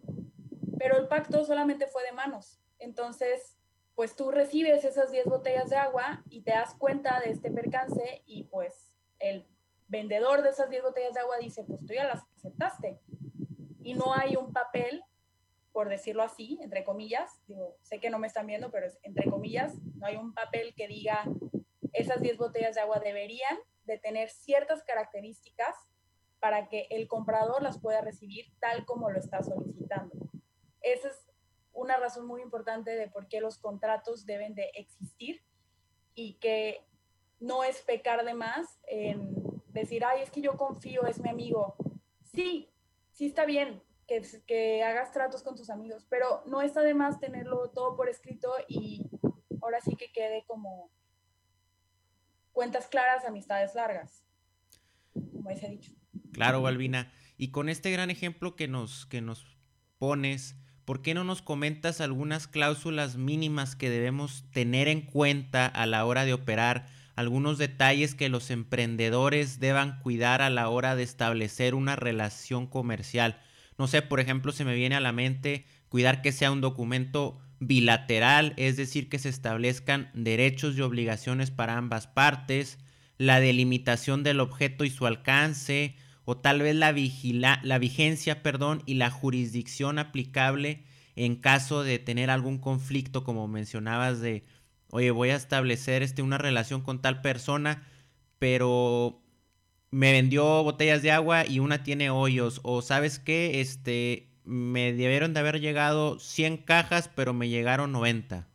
Pero 0.79 0.97
el 0.97 1.07
pacto 1.07 1.45
solamente 1.45 1.87
fue 1.87 2.03
de 2.03 2.11
manos. 2.11 2.59
Entonces, 2.79 3.57
pues 3.95 4.15
tú 4.15 4.31
recibes 4.31 4.83
esas 4.83 5.11
10 5.11 5.25
botellas 5.25 5.69
de 5.69 5.77
agua 5.77 6.23
y 6.29 6.41
te 6.41 6.51
das 6.51 6.73
cuenta 6.75 7.19
de 7.19 7.29
este 7.29 7.51
percance 7.51 8.23
y 8.25 8.45
pues 8.45 8.93
el 9.19 9.47
vendedor 9.93 10.41
de 10.41 10.49
esas 10.49 10.69
10 10.69 10.83
botellas 10.83 11.13
de 11.13 11.21
agua 11.21 11.37
dice, 11.37 11.63
pues 11.63 11.79
tú 11.85 11.93
ya 11.93 12.03
las 12.03 12.23
aceptaste. 12.35 12.99
Y 13.81 13.93
no 13.93 14.13
hay 14.13 14.35
un 14.35 14.51
papel, 14.51 15.01
por 15.71 15.87
decirlo 15.87 16.23
así, 16.23 16.59
entre 16.61 16.83
comillas, 16.83 17.41
digo, 17.47 17.77
sé 17.81 17.99
que 17.99 18.09
no 18.09 18.19
me 18.19 18.27
están 18.27 18.47
viendo, 18.47 18.71
pero 18.71 18.87
es 18.87 18.99
entre 19.03 19.29
comillas, 19.29 19.73
no 19.95 20.07
hay 20.07 20.17
un 20.17 20.33
papel 20.33 20.73
que 20.75 20.87
diga, 20.87 21.23
esas 21.93 22.19
10 22.21 22.37
botellas 22.37 22.75
de 22.75 22.81
agua 22.81 22.99
deberían 22.99 23.57
de 23.85 23.97
tener 23.99 24.29
ciertas 24.29 24.83
características 24.83 25.75
para 26.39 26.67
que 26.67 26.87
el 26.89 27.07
comprador 27.07 27.61
las 27.61 27.79
pueda 27.79 28.01
recibir 28.01 28.47
tal 28.59 28.85
como 28.85 29.09
lo 29.09 29.19
está 29.19 29.43
solicitando. 29.43 30.15
Esa 30.81 31.09
es 31.09 31.29
una 31.71 31.97
razón 31.97 32.25
muy 32.25 32.41
importante 32.41 32.91
de 32.95 33.07
por 33.07 33.27
qué 33.27 33.41
los 33.41 33.59
contratos 33.59 34.25
deben 34.25 34.55
de 34.55 34.71
existir 34.73 35.41
y 36.15 36.33
que 36.35 36.83
no 37.39 37.63
es 37.63 37.81
pecar 37.81 38.25
de 38.25 38.33
más 38.33 38.79
en 38.87 39.42
decir, 39.73 40.03
ay, 40.05 40.21
es 40.21 40.31
que 40.31 40.41
yo 40.41 40.57
confío, 40.57 41.05
es 41.05 41.19
mi 41.19 41.29
amigo. 41.29 41.75
Sí, 42.23 42.69
sí 43.11 43.25
está 43.25 43.45
bien 43.45 43.81
que, 44.07 44.21
que 44.45 44.83
hagas 44.83 45.11
tratos 45.11 45.43
con 45.43 45.55
tus 45.55 45.69
amigos, 45.69 46.05
pero 46.09 46.43
no 46.45 46.61
está 46.61 46.81
de 46.81 46.93
más 46.93 47.19
tenerlo 47.19 47.69
todo 47.69 47.95
por 47.95 48.09
escrito 48.09 48.53
y 48.67 49.09
ahora 49.61 49.79
sí 49.81 49.95
que 49.95 50.11
quede 50.11 50.43
como 50.47 50.91
cuentas 52.51 52.87
claras, 52.87 53.25
amistades 53.25 53.75
largas, 53.75 54.23
como 55.13 55.49
ese 55.49 55.69
dicho. 55.69 55.91
Claro, 56.31 56.61
Balbina. 56.61 57.11
Y 57.37 57.51
con 57.51 57.69
este 57.69 57.91
gran 57.91 58.09
ejemplo 58.09 58.55
que 58.55 58.67
nos, 58.67 59.05
que 59.05 59.21
nos 59.21 59.57
pones, 59.97 60.55
¿por 60.85 61.01
qué 61.01 61.13
no 61.13 61.23
nos 61.23 61.41
comentas 61.41 62.01
algunas 62.01 62.47
cláusulas 62.47 63.17
mínimas 63.17 63.75
que 63.75 63.89
debemos 63.89 64.49
tener 64.51 64.87
en 64.87 65.01
cuenta 65.01 65.65
a 65.65 65.85
la 65.85 66.05
hora 66.05 66.25
de 66.25 66.33
operar? 66.33 66.87
Algunos 67.15 67.57
detalles 67.57 68.15
que 68.15 68.29
los 68.29 68.49
emprendedores 68.49 69.59
deban 69.59 69.99
cuidar 69.99 70.41
a 70.41 70.49
la 70.49 70.69
hora 70.69 70.95
de 70.95 71.03
establecer 71.03 71.75
una 71.75 71.95
relación 71.95 72.67
comercial. 72.67 73.39
No 73.77 73.87
sé, 73.87 74.01
por 74.01 74.19
ejemplo, 74.19 74.51
se 74.51 74.65
me 74.65 74.75
viene 74.75 74.95
a 74.95 74.99
la 74.99 75.11
mente 75.11 75.65
cuidar 75.89 76.21
que 76.21 76.31
sea 76.31 76.51
un 76.51 76.61
documento 76.61 77.39
bilateral, 77.59 78.53
es 78.57 78.77
decir, 78.77 79.09
que 79.09 79.19
se 79.19 79.29
establezcan 79.29 80.09
derechos 80.13 80.75
y 80.75 80.81
obligaciones 80.81 81.51
para 81.51 81.77
ambas 81.77 82.07
partes, 82.07 82.79
la 83.17 83.39
delimitación 83.39 84.23
del 84.23 84.39
objeto 84.39 84.83
y 84.83 84.89
su 84.89 85.05
alcance, 85.05 85.95
o 86.25 86.37
tal 86.37 86.61
vez 86.61 86.75
la, 86.75 86.91
vigila 86.91 87.59
la 87.63 87.77
vigencia 87.77 88.41
perdón, 88.43 88.81
y 88.85 88.95
la 88.95 89.09
jurisdicción 89.11 89.99
aplicable 89.99 90.83
en 91.15 91.35
caso 91.35 91.83
de 91.83 91.99
tener 91.99 92.29
algún 92.29 92.57
conflicto, 92.57 93.23
como 93.23 93.47
mencionabas, 93.47 94.19
de 94.19 94.43
oye, 94.93 95.09
voy 95.09 95.31
a 95.31 95.35
establecer 95.35 96.03
este, 96.03 96.21
una 96.21 96.37
relación 96.37 96.81
con 96.81 97.01
tal 97.01 97.21
persona, 97.21 97.87
pero 98.37 99.19
me 99.89 100.11
vendió 100.11 100.63
botellas 100.63 101.01
de 101.01 101.11
agua 101.11 101.47
y 101.47 101.57
una 101.57 101.83
tiene 101.83 102.11
hoyos. 102.11 102.61
O 102.63 102.83
sabes 102.83 103.17
qué, 103.17 103.59
este, 103.59 104.29
me 104.43 104.93
debieron 104.93 105.33
de 105.33 105.39
haber 105.39 105.59
llegado 105.59 106.19
100 106.19 106.57
cajas, 106.57 107.09
pero 107.15 107.33
me 107.33 107.49
llegaron 107.49 107.91
90. 107.91 108.47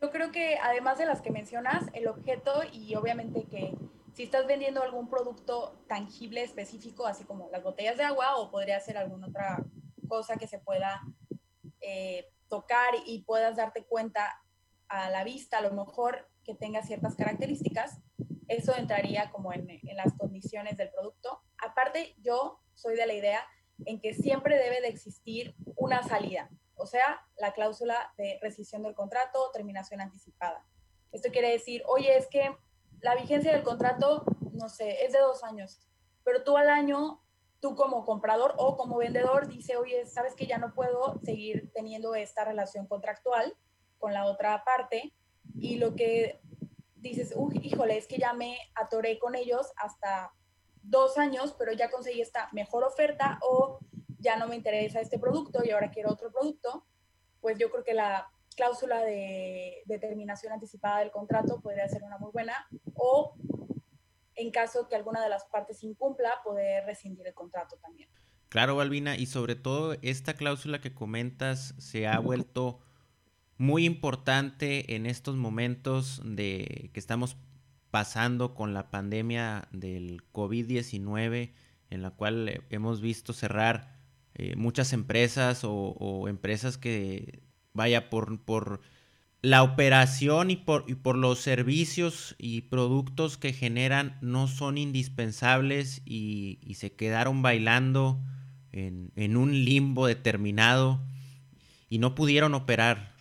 Yo 0.00 0.10
creo 0.10 0.32
que 0.32 0.56
además 0.62 0.96
de 0.96 1.04
las 1.04 1.20
que 1.20 1.30
mencionas, 1.30 1.84
el 1.92 2.08
objeto 2.08 2.62
y 2.72 2.94
obviamente 2.94 3.44
que 3.44 3.74
si 4.14 4.22
estás 4.22 4.46
vendiendo 4.46 4.82
algún 4.82 5.10
producto 5.10 5.78
tangible 5.88 6.42
específico, 6.42 7.06
así 7.06 7.24
como 7.24 7.50
las 7.52 7.62
botellas 7.62 7.98
de 7.98 8.04
agua 8.04 8.36
o 8.36 8.50
podría 8.50 8.80
ser 8.80 8.96
alguna 8.96 9.26
otra 9.26 9.62
cosa 10.08 10.36
que 10.36 10.46
se 10.46 10.58
pueda 10.58 11.02
eh, 11.82 12.30
tocar 12.48 12.94
y 13.06 13.24
puedas 13.24 13.56
darte 13.56 13.84
cuenta 13.84 14.41
a 14.92 15.08
la 15.08 15.24
vista, 15.24 15.58
a 15.58 15.62
lo 15.62 15.72
mejor 15.72 16.28
que 16.44 16.54
tenga 16.54 16.82
ciertas 16.82 17.16
características, 17.16 17.98
eso 18.46 18.76
entraría 18.76 19.30
como 19.30 19.52
en, 19.54 19.66
las 19.96 20.12
condiciones 20.18 20.76
del 20.76 20.90
producto. 20.90 21.40
Aparte, 21.56 22.14
yo 22.18 22.60
soy 22.74 22.94
de 22.96 23.06
la 23.06 23.14
idea 23.14 23.40
en 23.86 24.00
que 24.00 24.12
siempre 24.12 24.58
debe 24.58 24.82
de 24.82 24.88
existir 24.88 25.54
una 25.76 26.02
salida, 26.02 26.50
o 26.74 26.86
sea, 26.86 27.26
la 27.38 27.52
cláusula 27.52 28.12
de 28.18 28.38
rescisión 28.42 28.82
del 28.82 28.94
contrato 28.94 29.50
terminación 29.52 30.02
anticipada. 30.02 30.66
Esto 31.10 31.30
quiere 31.30 31.50
decir, 31.50 31.82
oye, 31.86 32.14
es 32.16 32.26
que 32.26 32.54
la 33.00 33.14
vigencia 33.14 33.52
del 33.52 33.62
contrato, 33.62 34.24
no 34.52 34.68
sé, 34.68 35.06
es 35.06 35.12
de 35.12 35.20
dos 35.20 35.42
años, 35.42 35.80
pero 36.22 36.44
tú 36.44 36.58
al 36.58 36.68
año, 36.68 37.22
tú 37.60 37.76
como 37.76 38.04
comprador 38.04 38.54
o 38.58 38.76
como 38.76 38.98
vendedor, 38.98 39.48
dice, 39.48 39.76
oye, 39.76 40.04
sabes 40.04 40.34
que 40.34 40.46
ya 40.46 40.58
no 40.58 40.74
puedo 40.74 41.18
seguir 41.24 41.70
teniendo 41.72 42.14
esta 42.14 42.44
relación 42.44 42.86
contractual 42.86 43.56
con 44.02 44.12
la 44.12 44.24
otra 44.24 44.64
parte 44.64 45.14
y 45.54 45.76
lo 45.76 45.94
que 45.94 46.40
dices, 46.96 47.32
uy, 47.36 47.60
híjole, 47.62 47.96
es 47.96 48.08
que 48.08 48.18
ya 48.18 48.32
me 48.32 48.58
atoré 48.74 49.20
con 49.20 49.36
ellos 49.36 49.70
hasta 49.76 50.32
dos 50.82 51.18
años, 51.18 51.54
pero 51.56 51.70
ya 51.72 51.88
conseguí 51.88 52.20
esta 52.20 52.48
mejor 52.50 52.82
oferta 52.82 53.38
o 53.42 53.78
ya 54.18 54.36
no 54.36 54.48
me 54.48 54.56
interesa 54.56 55.00
este 55.00 55.20
producto 55.20 55.62
y 55.64 55.70
ahora 55.70 55.92
quiero 55.92 56.10
otro 56.10 56.32
producto, 56.32 56.84
pues 57.40 57.56
yo 57.58 57.70
creo 57.70 57.84
que 57.84 57.94
la 57.94 58.28
cláusula 58.56 59.04
de 59.04 59.82
determinación 59.86 60.52
anticipada 60.52 60.98
del 60.98 61.12
contrato 61.12 61.60
podría 61.60 61.88
ser 61.88 62.02
una 62.02 62.18
muy 62.18 62.32
buena 62.32 62.66
o 62.94 63.36
en 64.34 64.50
caso 64.50 64.88
que 64.88 64.96
alguna 64.96 65.22
de 65.22 65.28
las 65.28 65.44
partes 65.44 65.84
incumpla, 65.84 66.40
poder 66.42 66.84
rescindir 66.86 67.24
el 67.28 67.34
contrato 67.34 67.76
también. 67.76 68.08
Claro, 68.48 68.74
Balbina, 68.74 69.16
y 69.16 69.26
sobre 69.26 69.54
todo 69.54 69.94
esta 70.02 70.34
cláusula 70.34 70.80
que 70.80 70.92
comentas 70.92 71.74
se 71.78 72.08
ha 72.08 72.18
vuelto 72.18 72.80
muy 73.62 73.84
importante 73.84 74.96
en 74.96 75.06
estos 75.06 75.36
momentos 75.36 76.20
de 76.24 76.90
que 76.92 76.98
estamos 76.98 77.36
pasando 77.92 78.54
con 78.56 78.74
la 78.74 78.90
pandemia 78.90 79.68
del 79.70 80.20
COVID-19, 80.32 81.52
en 81.90 82.02
la 82.02 82.10
cual 82.10 82.48
eh, 82.48 82.60
hemos 82.70 83.00
visto 83.00 83.32
cerrar 83.32 84.00
eh, 84.34 84.56
muchas 84.56 84.92
empresas 84.92 85.60
o, 85.62 86.26
empresas 86.26 86.76
que, 86.76 87.44
vaya, 87.72 88.10
por, 88.10 88.40
por 88.40 88.80
la 89.42 89.62
operación 89.62 90.50
y 90.50 90.56
por, 90.56 90.84
y 90.88 90.96
por 90.96 91.16
los 91.16 91.38
servicios 91.38 92.34
y 92.38 92.62
productos 92.62 93.38
que 93.38 93.52
generan 93.52 94.18
no 94.22 94.48
son 94.48 94.76
indispensables 94.76 96.02
y, 96.04 96.58
se 96.74 96.96
quedaron 96.96 97.42
bailando 97.42 98.20
en, 98.72 99.12
en, 99.14 99.36
un 99.36 99.64
limbo 99.64 100.08
determinado 100.08 101.00
y 101.88 101.98
no 101.98 102.16
pudieron 102.16 102.54
operar. 102.54 103.11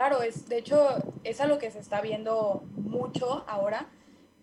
Claro, 0.00 0.22
es, 0.22 0.48
de 0.48 0.56
hecho 0.56 0.96
es 1.24 1.42
algo 1.42 1.58
que 1.58 1.70
se 1.70 1.78
está 1.78 2.00
viendo 2.00 2.62
mucho 2.72 3.44
ahora 3.46 3.86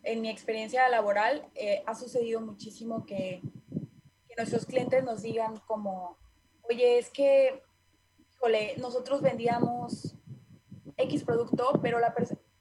en 0.04 0.22
mi 0.22 0.30
experiencia 0.30 0.88
laboral 0.88 1.50
eh, 1.56 1.82
ha 1.88 1.96
sucedido 1.96 2.42
muchísimo 2.42 3.08
que, 3.08 3.42
nuestros 4.38 4.68
clientes 4.68 5.04
nos 5.04 5.24
digan 5.24 5.58
como, 5.66 6.16
oye, 6.70 7.00
es 7.00 7.10
que, 7.10 7.64
híjole, 8.36 8.76
nosotros 8.78 9.24
vendíamos 9.24 10.16
X 10.96 11.24
producto, 11.24 11.80
pero 11.82 11.98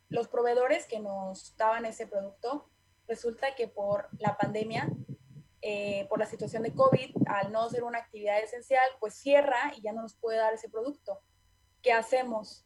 los 0.08 0.28
proveedores 0.28 0.86
que 0.86 0.98
nos 0.98 1.54
daban 1.58 1.84
ese 1.84 2.06
producto, 2.06 2.70
resulta 3.06 3.54
que 3.54 3.68
por 3.68 4.08
la 4.18 4.38
pandemia, 4.38 4.90
eh, 5.60 6.06
por 6.08 6.18
la 6.18 6.24
situación 6.24 6.62
de 6.62 6.72
COVID, 6.72 7.14
al 7.26 7.52
no 7.52 7.68
ser 7.68 7.84
una 7.84 7.98
actividad 7.98 8.40
esencial, 8.40 8.88
pues 8.98 9.12
cierra 9.12 9.74
y 9.76 9.82
ya 9.82 9.92
no 9.92 10.00
nos 10.00 10.14
puede 10.14 10.38
dar 10.38 10.54
ese 10.54 10.70
producto. 10.70 11.20
¿Qué 11.82 11.92
hacemos? 11.92 12.65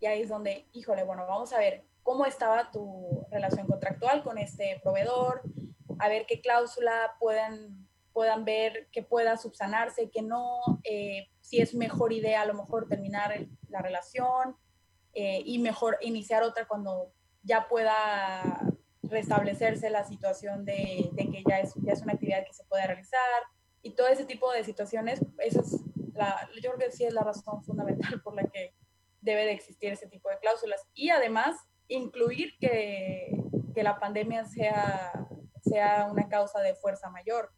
Y 0.00 0.06
ahí 0.06 0.22
es 0.22 0.28
donde, 0.28 0.68
híjole, 0.72 1.04
bueno, 1.04 1.26
vamos 1.26 1.52
a 1.52 1.58
ver, 1.58 1.84
cómo 2.02 2.24
estaba 2.24 2.70
tu 2.70 3.26
relación 3.32 3.66
contractual 3.66 4.22
con 4.22 4.38
este 4.38 4.80
proveedor, 4.82 5.42
a 5.98 6.08
ver 6.08 6.24
qué 6.26 6.40
cláusula 6.40 7.16
pueden, 7.18 7.88
puedan 8.12 8.44
ver 8.44 8.88
que 8.92 9.02
pueda 9.02 9.36
subsanarse, 9.36 10.10
que 10.10 10.22
no, 10.22 10.60
eh, 10.84 11.28
si 11.40 11.60
es 11.60 11.74
mejor 11.74 12.12
idea 12.12 12.42
a 12.42 12.46
lo 12.46 12.54
mejor 12.54 12.88
terminar 12.88 13.48
la 13.68 13.82
relación 13.82 14.56
eh, 15.14 15.42
y 15.44 15.58
mejor 15.58 15.98
iniciar 16.00 16.44
otra 16.44 16.68
cuando 16.68 17.12
ya 17.42 17.66
pueda 17.68 18.60
restablecerse 19.02 19.90
la 19.90 20.04
situación 20.04 20.64
de, 20.64 21.10
que 21.16 21.42
ya 21.48 21.58
es, 21.58 21.74
ya 21.76 21.92
es 21.92 22.02
una 22.02 22.12
actividad 22.12 22.44
que 22.46 22.52
se 22.52 22.64
puede 22.64 22.86
realizar 22.86 23.20
y 23.82 23.90
todo 23.90 24.08
ese 24.08 24.24
tipo 24.24 24.52
de 24.52 24.64
situaciones, 24.64 25.20
esa 25.38 25.60
es 25.60 25.80
la, 26.12 26.48
yo 26.62 26.72
creo 26.72 26.78
que 26.88 26.96
sí 26.96 27.04
es 27.04 27.14
la 27.14 27.22
razón 27.22 27.62
fundamental 27.64 28.20
por 28.22 28.34
la 28.34 28.44
que 28.44 28.74
debe 29.26 29.44
de 29.44 29.52
existir 29.52 29.92
ese 29.92 30.06
tipo 30.06 30.30
de 30.30 30.38
cláusulas. 30.38 30.80
Y 30.94 31.10
además, 31.10 31.56
incluir 31.88 32.56
que, 32.58 33.28
que 33.74 33.82
la 33.82 33.98
pandemia 33.98 34.44
sea, 34.44 35.12
sea 35.62 36.08
una 36.10 36.28
causa 36.28 36.60
de 36.60 36.76
fuerza 36.76 37.10
mayor, 37.10 37.52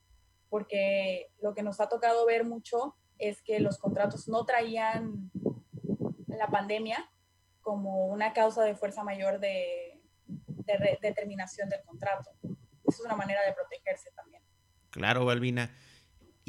porque 0.49 1.31
lo 1.41 1.55
que 1.55 1.63
nos 1.63 1.79
ha 1.81 1.89
tocado 1.89 2.25
ver 2.27 2.45
mucho 2.45 2.97
es 3.19 3.43
que 3.43 3.61
los 3.61 3.79
contratos 3.79 4.29
no 4.29 4.45
traían 4.47 5.31
la 6.27 6.49
pandemia 6.49 7.11
como 7.61 8.07
una 8.07 8.33
causa 8.33 8.65
de 8.65 8.75
fuerza 8.75 9.05
mayor 9.05 9.39
de, 9.39 10.01
de 10.27 10.99
determinación 11.03 11.69
del 11.69 11.83
contrato. 11.85 12.31
Es 12.85 12.99
una 13.01 13.15
manera 13.15 13.45
de 13.45 13.53
protegerse 13.53 14.11
también. 14.17 14.43
Claro, 14.91 15.27
Balbina. 15.27 15.71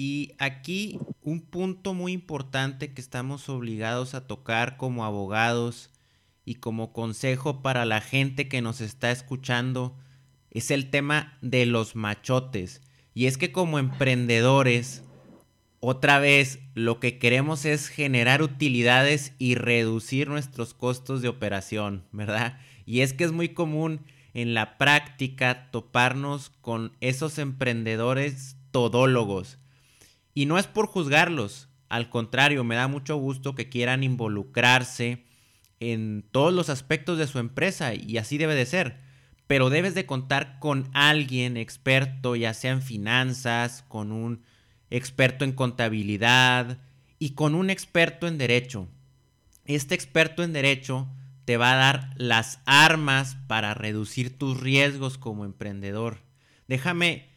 Y 0.02 0.36
aquí 0.38 0.98
un 1.24 1.42
punto 1.42 1.94
muy 1.94 2.14
importante 2.14 2.94
que 2.94 3.02
estamos 3.02 3.50
obligados 3.50 4.14
a 4.14 4.28
tocar 4.28 4.78
como 4.78 5.04
abogados 5.04 5.90
y 6.46 6.56
como 6.56 6.94
consejo 6.94 7.62
para 7.62 7.84
la 7.84 8.00
gente 8.00 8.48
que 8.48 8.62
nos 8.62 8.80
está 8.80 9.12
escuchando 9.12 9.98
es 10.52 10.72
el 10.72 10.90
tema 10.90 11.38
de 11.42 11.66
los 11.66 11.98
machotes. 11.98 12.82
Y 13.14 13.26
es 13.26 13.38
que 13.38 13.52
como 13.52 13.78
emprendedores, 13.78 15.04
otra 15.82 16.18
vez, 16.20 16.60
lo 16.76 17.02
que 17.02 17.18
queremos 17.20 17.66
es 17.66 17.90
generar 17.90 18.42
utilidades 18.42 19.34
y 19.38 19.56
reducir 19.56 20.30
nuestros 20.30 20.74
costos 20.74 21.22
de 21.22 21.28
operación, 21.28 22.06
¿verdad? 22.14 22.58
Y 22.86 23.02
es 23.02 23.12
que 23.12 23.26
es 23.26 23.34
muy 23.34 23.50
común 23.50 24.00
en 24.34 24.54
la 24.54 24.78
práctica 24.78 25.70
toparnos 25.72 26.52
con 26.62 26.94
esos 27.02 27.38
emprendedores 27.38 28.56
todólogos. 28.72 29.60
Y 30.40 30.46
no 30.46 30.58
es 30.58 30.68
por 30.68 30.88
juzgarlos, 30.88 31.68
al 31.90 32.10
contrario, 32.10 32.64
me 32.64 32.76
da 32.76 32.88
mucho 32.88 33.18
gusto 33.18 33.56
que 33.56 33.68
quieran 33.68 34.06
involucrarse 34.06 35.26
en 35.82 36.24
todos 36.32 36.54
los 36.54 36.70
aspectos 36.70 37.18
de 37.18 37.28
su 37.28 37.40
empresa 37.40 37.94
y 37.94 38.18
así 38.18 38.38
debe 38.38 38.56
de 38.56 38.66
ser. 38.66 39.02
Pero 39.48 39.70
debes 39.70 39.96
de 39.96 40.06
contar 40.06 40.58
con 40.60 40.90
alguien 40.94 41.58
experto, 41.58 42.38
ya 42.38 42.54
sea 42.54 42.72
en 42.72 42.82
finanzas, 42.82 43.84
con 43.90 44.14
un 44.14 44.44
experto 44.90 45.44
en 45.44 45.52
contabilidad 45.52 46.78
y 47.18 47.32
con 47.32 47.54
un 47.54 47.70
experto 47.70 48.26
en 48.26 48.38
derecho. 48.38 48.88
Este 49.66 49.94
experto 49.94 50.42
en 50.42 50.54
derecho 50.54 51.10
te 51.44 51.58
va 51.58 51.74
a 51.74 51.76
dar 51.76 52.14
las 52.16 52.62
armas 52.66 53.36
para 53.48 53.74
reducir 53.74 54.38
tus 54.38 54.58
riesgos 54.58 55.18
como 55.18 55.44
emprendedor. 55.44 56.20
Déjame 56.70 57.29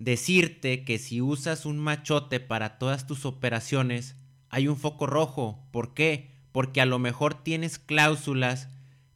decirte 0.00 0.84
que 0.84 0.98
si 0.98 1.20
usas 1.20 1.64
un 1.64 1.78
machote 1.78 2.40
para 2.40 2.78
todas 2.78 3.06
tus 3.06 3.24
operaciones, 3.24 4.16
hay 4.48 4.66
un 4.66 4.76
foco 4.76 5.06
rojo. 5.06 5.64
¿Por 5.70 5.94
qué? 5.94 6.30
porque 6.52 6.80
a 6.80 6.86
lo 6.86 6.98
mejor 6.98 7.42
tienes 7.42 7.78
cláusulas 7.78 8.68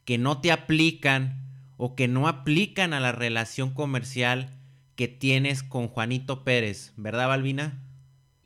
que 0.04 0.18
no 0.18 0.40
te 0.40 0.52
aplican 0.52 1.40
o 1.76 1.94
que 1.96 2.08
no 2.08 2.28
aplican 2.28 2.92
a 2.92 3.00
la 3.00 3.12
relación 3.12 3.74
comercial 3.74 4.50
que 4.96 5.08
tienes 5.08 5.62
con 5.62 5.88
Juanito 5.88 6.44
Pérez, 6.44 6.92
¿verdad, 6.96 7.28
Balbina? 7.28 7.82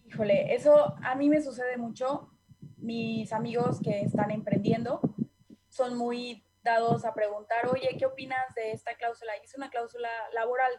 Híjole, 0.06 0.54
eso 0.54 0.94
a 1.02 1.14
mí 1.14 1.28
me 1.28 1.42
sucede 1.42 1.76
mucho. 1.76 2.30
Mis 2.78 3.32
amigos 3.32 3.80
que 3.82 4.00
están 4.00 4.30
emprendiendo 4.30 5.00
son 5.68 5.98
muy 5.98 6.44
dados 6.62 7.04
a 7.04 7.12
preguntar, 7.12 7.68
oye, 7.70 7.96
¿qué 7.98 8.06
opinas 8.06 8.54
de 8.54 8.72
esta 8.72 8.94
cláusula? 8.94 9.32
Es 9.44 9.54
una 9.54 9.68
cláusula 9.68 10.08
laboral 10.32 10.72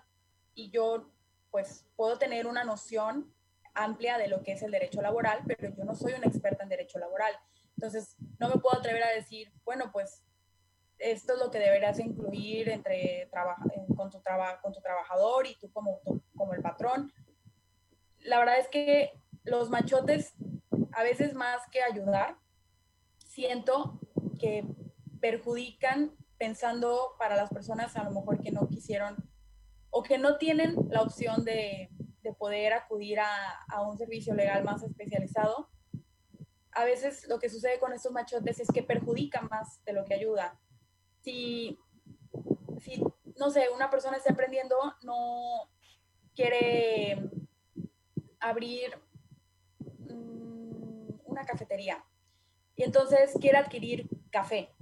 y 0.55 0.71
yo 0.71 1.11
pues 1.51 1.85
puedo 1.95 2.17
tener 2.17 2.47
una 2.47 2.63
noción 2.63 3.33
amplia 3.73 4.17
de 4.17 4.27
lo 4.27 4.43
que 4.43 4.53
es 4.53 4.61
el 4.61 4.71
derecho 4.71 5.01
laboral, 5.01 5.41
pero 5.47 5.73
yo 5.75 5.83
no 5.83 5.95
soy 5.95 6.13
una 6.13 6.27
experta 6.27 6.63
en 6.63 6.69
derecho 6.69 6.99
laboral. 6.99 7.33
Entonces, 7.75 8.15
no 8.39 8.49
me 8.49 8.59
puedo 8.59 8.77
atrever 8.77 9.03
a 9.03 9.11
decir, 9.11 9.51
bueno, 9.63 9.91
pues 9.91 10.23
esto 10.97 11.33
es 11.33 11.39
lo 11.39 11.49
que 11.49 11.59
deberías 11.59 11.99
incluir 11.99 12.69
entre 12.69 13.29
con, 13.95 14.09
tu 14.09 14.21
con 14.61 14.73
tu 14.73 14.81
trabajador 14.81 15.47
y 15.47 15.55
tú 15.55 15.71
como, 15.71 16.01
como 16.35 16.53
el 16.53 16.61
patrón. 16.61 17.11
La 18.19 18.39
verdad 18.39 18.59
es 18.59 18.67
que 18.67 19.13
los 19.43 19.69
machotes, 19.69 20.33
a 20.91 21.03
veces 21.03 21.33
más 21.33 21.61
que 21.71 21.81
ayudar, 21.81 22.37
siento 23.25 23.99
que 24.39 24.65
perjudican 25.21 26.15
pensando 26.37 27.15
para 27.17 27.35
las 27.35 27.49
personas 27.49 27.95
a 27.95 28.03
lo 28.03 28.11
mejor 28.11 28.41
que 28.41 28.51
no 28.51 28.67
quisieron 28.67 29.28
o 29.89 30.03
que 30.03 30.17
no 30.17 30.37
tienen 30.37 30.75
la 30.89 31.01
opción 31.01 31.43
de, 31.43 31.89
poder 32.37 32.73
acudir 32.73 33.19
a, 33.19 33.81
un 33.81 33.97
servicio 33.97 34.35
legal 34.35 34.63
más 34.63 34.83
especializado. 34.83 35.67
A 36.73 36.85
veces 36.85 37.27
lo 37.27 37.39
que 37.39 37.49
sucede 37.49 37.79
con 37.79 37.91
estos 37.91 38.11
machotes 38.11 38.59
es 38.59 38.67
que 38.71 38.83
perjudican 38.83 39.47
más 39.49 39.83
de 39.83 39.93
lo 39.93 40.05
que 40.05 40.13
ayuda. 40.13 40.59
Si, 41.21 41.79
si 42.79 43.03
no 43.35 43.49
sé, 43.49 43.69
una 43.73 43.89
persona 43.89 44.17
está 44.17 44.29
emprendiendo, 44.29 44.75
no 45.01 45.71
quiere 46.35 47.31
abrir 48.39 48.91
mm, 49.97 51.09
una 51.25 51.45
cafetería 51.45 52.05
y 52.75 52.83
entonces 52.83 53.33
quiere 53.41 53.57
adquirir 53.57 54.07
café 54.29 54.73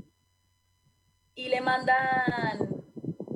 y 1.34 1.50
le 1.50 1.62
mandan, 1.62 2.77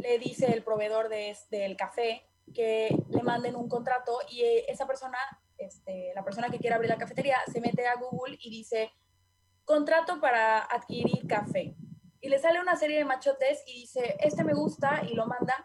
le 0.01 0.20
dice 0.20 0.48
el 0.48 0.63
proveedor 0.63 1.10
de, 1.10 1.36
del 1.50 1.77
café 1.77 2.24
que 2.53 2.96
le 3.10 3.24
manden 3.24 3.55
un 3.55 3.70
contrato 3.70 4.20
y 4.29 4.41
eh, 4.41 4.65
esa 4.67 4.86
persona, 4.86 5.17
este, 5.58 6.12
la 6.15 6.24
persona 6.24 6.50
que 6.50 6.60
quiere 6.60 6.75
abrir 6.75 6.89
la 6.89 6.98
cafetería, 6.98 7.38
se 7.51 7.62
mete 7.62 7.88
a 7.88 7.96
Google 7.96 8.38
y 8.41 8.50
dice, 8.50 8.91
contrato 9.63 10.20
para 10.20 10.60
adquirir 10.60 11.27
café. 11.27 11.75
Y 12.20 12.29
le 12.29 12.39
sale 12.39 12.60
una 12.60 12.75
serie 12.75 12.98
de 12.98 13.05
machotes 13.05 13.63
y 13.65 13.81
dice, 13.81 14.17
este 14.20 14.43
me 14.43 14.53
gusta 14.53 15.01
y 15.10 15.15
lo 15.15 15.25
manda. 15.25 15.55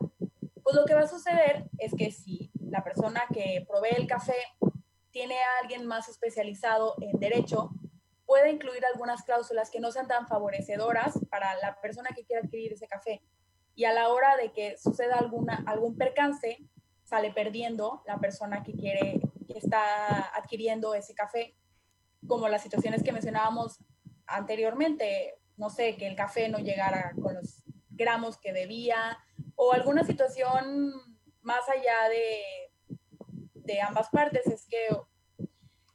Pues 0.62 0.74
lo 0.74 0.84
que 0.84 0.94
va 0.94 1.02
a 1.02 1.08
suceder 1.08 1.68
es 1.78 1.92
que 1.96 2.10
si 2.10 2.50
la 2.60 2.82
persona 2.82 3.22
que 3.32 3.64
provee 3.68 3.94
el 3.96 4.06
café 4.06 4.36
tiene 5.10 5.36
a 5.38 5.62
alguien 5.62 5.86
más 5.86 6.08
especializado 6.08 6.94
en 7.00 7.18
derecho, 7.18 7.70
puede 8.26 8.50
incluir 8.50 8.84
algunas 8.84 9.22
cláusulas 9.22 9.70
que 9.70 9.80
no 9.80 9.92
sean 9.92 10.08
tan 10.08 10.26
favorecedoras 10.26 11.18
para 11.30 11.54
la 11.56 11.80
persona 11.80 12.10
que 12.14 12.24
quiera 12.24 12.42
adquirir 12.42 12.72
ese 12.72 12.88
café. 12.88 13.22
Y 13.76 13.84
a 13.84 13.92
la 13.92 14.08
hora 14.08 14.36
de 14.36 14.52
que 14.52 14.76
suceda 14.78 15.16
alguna, 15.16 15.62
algún 15.66 15.96
percance, 15.96 16.58
sale 17.04 17.30
perdiendo 17.30 18.02
la 18.06 18.18
persona 18.18 18.64
que 18.64 18.72
quiere, 18.72 19.20
que 19.46 19.58
está 19.58 20.34
adquiriendo 20.34 20.94
ese 20.94 21.14
café, 21.14 21.54
como 22.26 22.48
las 22.48 22.62
situaciones 22.62 23.04
que 23.04 23.12
mencionábamos 23.12 23.78
anteriormente, 24.26 25.38
no 25.56 25.70
sé, 25.70 25.96
que 25.96 26.08
el 26.08 26.16
café 26.16 26.48
no 26.48 26.58
llegara 26.58 27.12
con 27.22 27.34
los 27.34 27.62
gramos 27.90 28.38
que 28.38 28.52
debía, 28.52 29.18
o 29.54 29.72
alguna 29.72 30.04
situación 30.04 30.92
más 31.42 31.68
allá 31.68 32.08
de, 32.08 32.42
de 33.54 33.80
ambas 33.80 34.08
partes, 34.08 34.46
es 34.46 34.66
que 34.66 34.88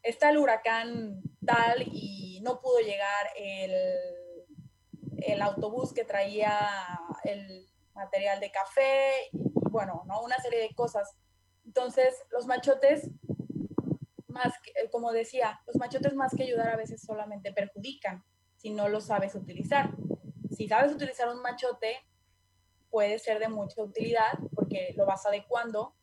está 0.03 0.29
el 0.29 0.37
huracán 0.37 1.21
tal 1.45 1.81
y 1.81 2.39
no 2.41 2.61
pudo 2.61 2.79
llegar 2.79 3.27
el, 3.35 3.71
el 5.17 5.41
autobús 5.41 5.93
que 5.93 6.05
traía 6.05 6.69
el 7.23 7.70
material 8.03 8.39
de 8.39 8.51
café 8.51 9.29
y 9.31 9.51
bueno, 9.69 10.03
¿no? 10.07 10.21
Una 10.21 10.37
serie 10.37 10.59
de 10.59 10.75
cosas. 10.75 11.15
Entonces, 11.65 12.15
los 12.31 12.45
machotes, 12.45 13.09
más 14.27 14.53
eh, 14.75 14.89
como 14.91 15.11
decía, 15.11 15.61
los 15.67 15.75
machotes 15.77 16.13
más 16.13 16.33
que 16.35 16.43
ayudar 16.43 16.69
a 16.69 16.77
veces 16.77 17.01
solamente 17.01 17.53
perjudican 17.53 18.23
si 18.57 18.71
no 18.71 18.89
lo 18.89 19.01
sabes 19.01 19.35
utilizar. 19.35 19.91
Si 20.55 20.67
sabes 20.67 20.91
utilizar 20.91 21.29
un 21.29 21.41
machote, 21.41 21.95
puede 22.89 23.19
ser 23.19 23.39
de 23.39 23.47
mucha 23.47 23.81
utilidad 23.81 24.33
porque 24.53 24.93
lo 24.97 25.05
vas 25.05 25.25
adecuando 25.25 25.95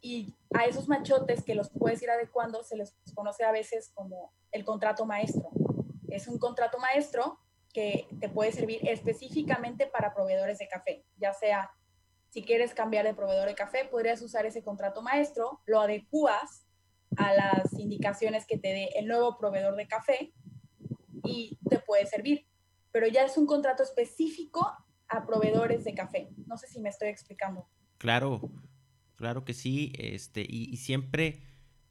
y 0.00 0.34
a 0.54 0.64
esos 0.64 0.88
machotes 0.88 1.44
que 1.44 1.54
los 1.54 1.70
puedes 1.70 2.02
ir 2.02 2.10
adecuando 2.10 2.62
se 2.62 2.76
les 2.76 2.96
conoce 3.14 3.44
a 3.44 3.52
veces 3.52 3.90
como 3.94 4.32
el 4.52 4.64
contrato 4.64 5.06
maestro. 5.06 5.50
Es 6.08 6.26
un 6.28 6.38
contrato 6.38 6.78
maestro 6.78 7.38
que 7.78 8.08
te 8.18 8.28
puede 8.28 8.50
servir 8.50 8.80
específicamente 8.88 9.86
para 9.86 10.12
proveedores 10.12 10.58
de 10.58 10.66
café, 10.66 11.04
ya 11.16 11.32
sea 11.32 11.70
si 12.28 12.42
quieres 12.42 12.74
cambiar 12.74 13.06
de 13.06 13.14
proveedor 13.14 13.46
de 13.46 13.54
café, 13.54 13.84
podrías 13.88 14.20
usar 14.20 14.46
ese 14.46 14.64
contrato 14.64 15.00
maestro, 15.00 15.60
lo 15.64 15.80
adecuas 15.80 16.66
a 17.16 17.32
las 17.34 17.72
indicaciones 17.78 18.46
que 18.46 18.58
te 18.58 18.66
dé 18.66 18.88
el 18.96 19.06
nuevo 19.06 19.38
proveedor 19.38 19.76
de 19.76 19.86
café 19.86 20.32
y 21.22 21.56
te 21.70 21.78
puede 21.78 22.04
servir. 22.06 22.48
Pero 22.90 23.06
ya 23.06 23.22
es 23.22 23.38
un 23.38 23.46
contrato 23.46 23.84
específico 23.84 24.68
a 25.06 25.24
proveedores 25.24 25.84
de 25.84 25.94
café. 25.94 26.30
No 26.46 26.56
sé 26.56 26.66
si 26.66 26.80
me 26.80 26.88
estoy 26.88 27.10
explicando. 27.10 27.68
Claro, 27.98 28.40
claro 29.14 29.44
que 29.44 29.54
sí. 29.54 29.92
Este, 29.98 30.44
y 30.48 30.78
siempre 30.78 31.44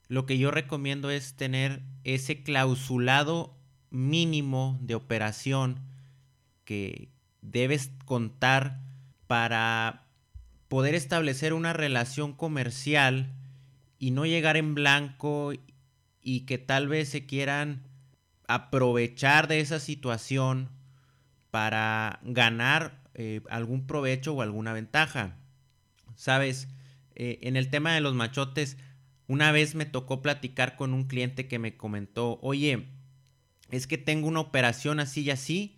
lo 0.10 0.26
que 0.26 0.38
yo 0.38 0.52
recomiendo 0.52 1.12
es 1.12 1.38
tener 1.38 1.84
ese 2.04 2.44
clausulado 2.44 3.57
mínimo 3.98 4.78
de 4.82 4.96
operación 4.96 5.80
que 6.64 7.10
debes 7.42 7.92
contar 8.06 8.80
para 9.26 10.06
poder 10.68 10.94
establecer 10.96 11.54
una 11.54 11.74
relación 11.74 12.34
comercial 12.34 13.34
y 13.98 14.12
no 14.12 14.26
llegar 14.26 14.56
en 14.56 14.76
blanco 14.76 15.54
y 16.22 16.42
que 16.42 16.58
tal 16.58 16.88
vez 16.88 17.10
se 17.10 17.26
quieran 17.26 17.88
aprovechar 18.48 19.48
de 19.48 19.62
esa 19.62 19.80
situación 19.80 20.70
para 21.50 22.20
ganar 22.24 23.02
eh, 23.16 23.42
algún 23.50 23.88
provecho 23.88 24.34
o 24.34 24.42
alguna 24.44 24.74
ventaja. 24.74 25.38
Sabes, 26.16 26.68
eh, 27.16 27.40
en 27.42 27.56
el 27.56 27.70
tema 27.70 27.94
de 27.94 28.02
los 28.02 28.14
machotes, 28.14 28.78
una 29.28 29.52
vez 29.52 29.74
me 29.74 29.86
tocó 29.86 30.22
platicar 30.22 30.76
con 30.76 30.94
un 30.94 31.06
cliente 31.06 31.48
que 31.48 31.60
me 31.60 31.76
comentó, 31.76 32.40
oye, 32.42 32.97
es 33.72 33.88
que 33.88 33.98
tengo 33.98 34.28
una 34.28 34.40
operación 34.40 35.00
así 35.00 35.22
y 35.22 35.32
así 35.32 35.78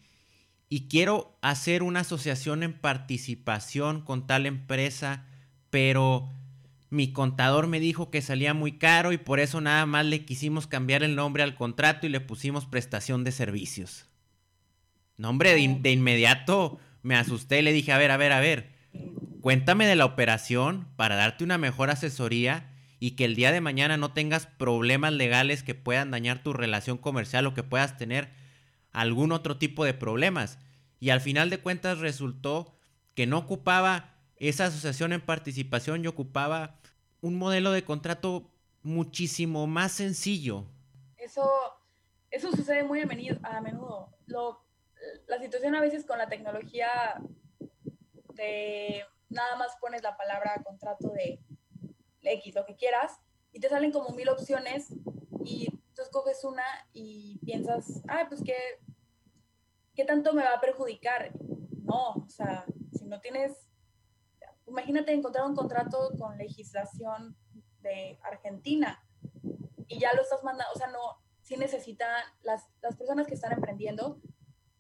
y 0.70 0.88
quiero 0.88 1.36
hacer 1.42 1.82
una 1.82 2.02
asociación 2.02 2.62
en 2.62 2.74
participación 2.74 4.02
con 4.02 4.28
tal 4.28 4.46
empresa, 4.46 5.26
pero 5.72 6.30
mi 6.92 7.12
contador 7.12 7.66
me 7.68 7.80
dijo 7.80 8.12
que 8.12 8.22
salía 8.22 8.54
muy 8.54 8.74
caro 8.74 9.12
y 9.12 9.18
por 9.18 9.40
eso 9.40 9.62
nada 9.62 9.88
más 9.88 10.06
le 10.06 10.26
quisimos 10.26 10.68
cambiar 10.68 11.04
el 11.04 11.16
nombre 11.16 11.42
al 11.42 11.56
contrato 11.56 12.06
y 12.06 12.10
le 12.10 12.22
pusimos 12.22 12.68
prestación 12.68 13.24
de 13.24 13.32
servicios. 13.32 14.06
Nombre 15.18 15.56
de, 15.56 15.78
de 15.82 15.92
inmediato 15.92 16.80
me 17.02 17.16
asusté 17.16 17.60
y 17.60 17.64
le 17.64 17.74
dije, 17.74 17.92
a 17.92 17.98
ver, 17.98 18.12
a 18.12 18.18
ver, 18.18 18.32
a 18.32 18.40
ver, 18.40 18.70
cuéntame 19.42 19.88
de 19.88 19.96
la 19.96 20.06
operación 20.06 20.88
para 20.96 21.16
darte 21.16 21.44
una 21.44 21.58
mejor 21.58 21.90
asesoría 21.90 22.69
y 23.00 23.12
que 23.12 23.26
el 23.26 23.36
día 23.36 23.52
de 23.52 23.62
mañana 23.62 23.98
no 23.98 24.14
tengas 24.14 24.46
problemas 24.46 25.14
legales 25.14 25.64
que 25.64 25.76
puedan 25.76 26.12
dañar 26.12 26.44
tu 26.44 26.54
relación 26.54 26.98
comercial 26.98 27.48
o 27.48 27.54
que 27.54 27.64
puedas 27.64 27.98
tener 27.98 28.30
algún 28.92 29.32
otro 29.32 29.58
tipo 29.58 29.86
de 29.86 29.94
problemas. 29.94 30.60
Y 31.00 31.12
al 31.12 31.22
final 31.22 31.50
de 31.50 31.60
cuentas 31.60 32.00
resultó 32.00 32.76
que 33.16 33.26
no 33.26 33.38
ocupaba 33.38 34.16
esa 34.36 34.66
asociación 34.66 35.14
en 35.14 35.22
participación 35.22 36.04
y 36.04 36.08
ocupaba 36.08 36.80
un 37.22 37.38
modelo 37.38 37.72
de 37.72 37.84
contrato 37.84 38.52
muchísimo 38.84 39.68
más 39.68 39.94
sencillo. 39.94 40.66
Eso, 41.18 41.50
eso 42.32 42.52
sucede 42.52 42.84
muy 42.84 43.02
a 43.02 43.06
menudo. 43.62 44.16
la 45.28 45.40
situación 45.40 45.76
a 45.76 45.82
veces 45.82 46.06
con 46.06 46.18
la 46.18 46.28
tecnología 46.28 46.90
de 48.34 49.04
nada 49.30 49.56
más 49.58 49.76
pones 49.80 50.02
la 50.02 50.18
palabra 50.18 50.62
contrato 50.64 51.10
de 51.10 51.40
X, 52.22 52.56
lo 52.56 52.66
que 52.66 52.76
quieras, 52.76 53.20
y 53.52 53.60
te 53.60 53.70
salen 53.70 53.92
como 53.92 54.10
mil 54.10 54.30
opciones 54.30 54.94
y 55.44 55.70
tú 55.96 56.02
escoges 56.02 56.44
una 56.44 56.66
y 56.94 57.40
piensas, 57.46 58.04
ah, 58.08 58.26
pues 58.28 58.42
qué, 58.44 58.56
qué 59.96 60.06
tanto 60.06 60.34
me 60.34 60.44
va 60.44 60.54
a 60.54 60.62
perjudicar. 60.62 61.32
No, 61.84 62.12
o 62.12 62.30
sea, 62.30 62.66
si 62.94 63.06
no 63.06 63.20
tienes, 63.20 63.70
imagínate 64.68 65.14
encontrar 65.14 65.46
un 65.46 65.56
contrato 65.56 66.12
con 66.18 66.38
legislación 66.38 67.36
de 67.82 68.20
Argentina 68.24 69.04
y 69.88 70.00
ya 70.00 70.14
lo 70.14 70.22
estás 70.22 70.44
mandando, 70.44 70.72
o 70.76 70.78
sea, 70.78 70.88
no, 70.88 71.20
si 71.42 71.58
necesitan 71.58 72.24
las, 72.44 72.68
las 72.82 72.96
personas 72.96 73.26
que 73.26 73.34
están 73.34 73.54
emprendiendo, 73.54 74.22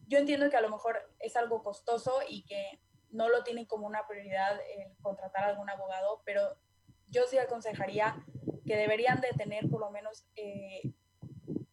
yo 0.08 0.19
entiendo 0.19 0.49
que 0.49 0.58
a 0.58 0.62
lo 0.62 0.69
mejor 0.69 0.97
es 1.19 1.36
algo 1.36 1.63
costoso 1.63 2.19
y 2.28 2.43
que 2.45 2.80
no 3.12 3.28
lo 3.30 3.43
tienen 3.43 3.65
como 3.65 3.88
una 3.88 4.08
prioridad 4.08 4.60
el 4.78 4.95
contratar 5.02 5.45
a 5.45 5.47
algún 5.47 5.69
abogado, 5.69 6.21
pero 6.25 6.58
yo 7.10 7.24
sí 7.28 7.38
aconsejaría 7.38 8.24
que 8.65 8.76
deberían 8.76 9.22
de 9.22 9.30
tener 9.30 9.67
por 9.69 9.82
lo 9.82 9.91
menos 9.91 10.26
eh, 10.36 10.82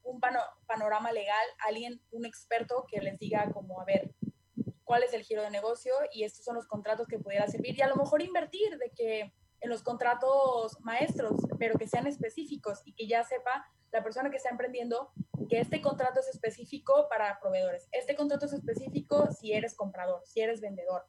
un 0.03 0.21
panorama 0.67 1.13
legal, 1.13 1.47
alguien, 1.67 2.01
un 2.11 2.25
experto 2.25 2.87
que 2.89 3.01
les 3.01 3.19
diga 3.19 3.51
como, 3.53 3.81
a 3.81 3.85
ver, 3.85 4.15
cuál 4.85 5.03
es 5.03 5.13
el 5.13 5.23
giro 5.23 5.43
de 5.43 5.51
negocio 5.51 5.93
y 6.13 6.25
estos 6.25 6.45
son 6.45 6.55
los 6.55 6.67
contratos 6.67 7.07
que 7.09 7.19
pudiera 7.19 7.47
servir 7.49 7.77
y 7.77 7.83
a 7.83 7.89
lo 7.89 7.97
mejor 7.97 8.23
invertir 8.23 8.79
de 8.79 8.91
que 8.91 9.33
en 9.61 9.71
los 9.71 9.83
contratos 9.83 10.79
maestros, 10.81 11.33
pero 11.59 11.77
que 11.77 11.89
sean 11.89 12.07
específicos 12.07 12.83
y 12.85 12.95
que 12.95 13.09
ya 13.09 13.25
sepa 13.25 13.67
la 13.91 14.03
persona 14.03 14.31
que 14.31 14.37
está 14.37 14.51
emprendiendo 14.51 15.11
que 15.49 15.61
este 15.61 15.81
contrato 15.81 16.21
es 16.21 16.29
específico 16.29 17.09
para 17.09 17.39
proveedores, 17.41 17.89
este 17.93 18.15
contrato 18.15 18.47
es 18.47 18.53
específico 18.53 19.29
si 19.33 19.53
eres 19.53 19.75
comprador, 19.75 20.23
si 20.25 20.41
eres 20.41 20.61
vendedor, 20.61 21.05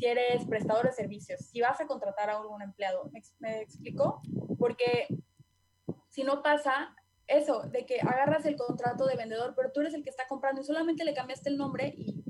si 0.00 0.06
eres 0.06 0.46
prestador 0.46 0.86
de 0.86 0.92
servicios, 0.92 1.40
si 1.40 1.60
vas 1.60 1.78
a 1.80 1.86
contratar 1.86 2.30
a 2.30 2.38
algún 2.38 2.62
empleado. 2.62 3.10
¿Me, 3.12 3.20
me 3.38 3.60
explico? 3.60 4.22
Porque 4.58 5.08
si 6.08 6.24
no 6.24 6.42
pasa 6.42 6.96
eso, 7.26 7.62
de 7.64 7.84
que 7.84 8.00
agarras 8.00 8.46
el 8.46 8.56
contrato 8.56 9.06
de 9.06 9.16
vendedor, 9.16 9.52
pero 9.54 9.70
tú 9.72 9.80
eres 9.80 9.92
el 9.92 10.02
que 10.02 10.10
está 10.10 10.26
comprando 10.26 10.62
y 10.62 10.64
solamente 10.64 11.04
le 11.04 11.12
cambiaste 11.12 11.50
el 11.50 11.58
nombre 11.58 11.92
y 11.96 12.24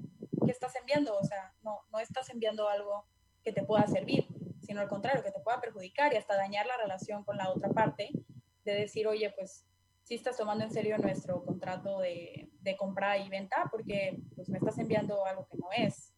¿qué 0.44 0.50
estás 0.50 0.74
enviando? 0.76 1.16
O 1.16 1.24
sea, 1.24 1.54
no, 1.62 1.80
no 1.92 2.00
estás 2.00 2.28
enviando 2.30 2.68
algo 2.68 3.06
que 3.44 3.52
te 3.52 3.62
pueda 3.62 3.86
servir, 3.86 4.26
sino 4.60 4.80
al 4.80 4.88
contrario, 4.88 5.22
que 5.22 5.30
te 5.30 5.40
pueda 5.40 5.60
perjudicar 5.60 6.12
y 6.12 6.16
hasta 6.16 6.34
dañar 6.34 6.66
la 6.66 6.76
relación 6.76 7.22
con 7.24 7.36
la 7.36 7.50
otra 7.50 7.70
parte, 7.70 8.10
de 8.64 8.74
decir, 8.74 9.06
oye, 9.06 9.32
pues 9.38 9.64
sí 10.02 10.16
estás 10.16 10.36
tomando 10.36 10.64
en 10.64 10.72
serio 10.72 10.98
nuestro 10.98 11.44
contrato 11.44 12.00
de, 12.00 12.50
de 12.60 12.76
compra 12.76 13.16
y 13.16 13.28
venta 13.28 13.68
porque 13.70 14.20
pues 14.34 14.48
me 14.48 14.58
estás 14.58 14.76
enviando 14.78 15.24
algo 15.24 15.46
que 15.46 15.56
no 15.56 15.68
es. 15.70 16.12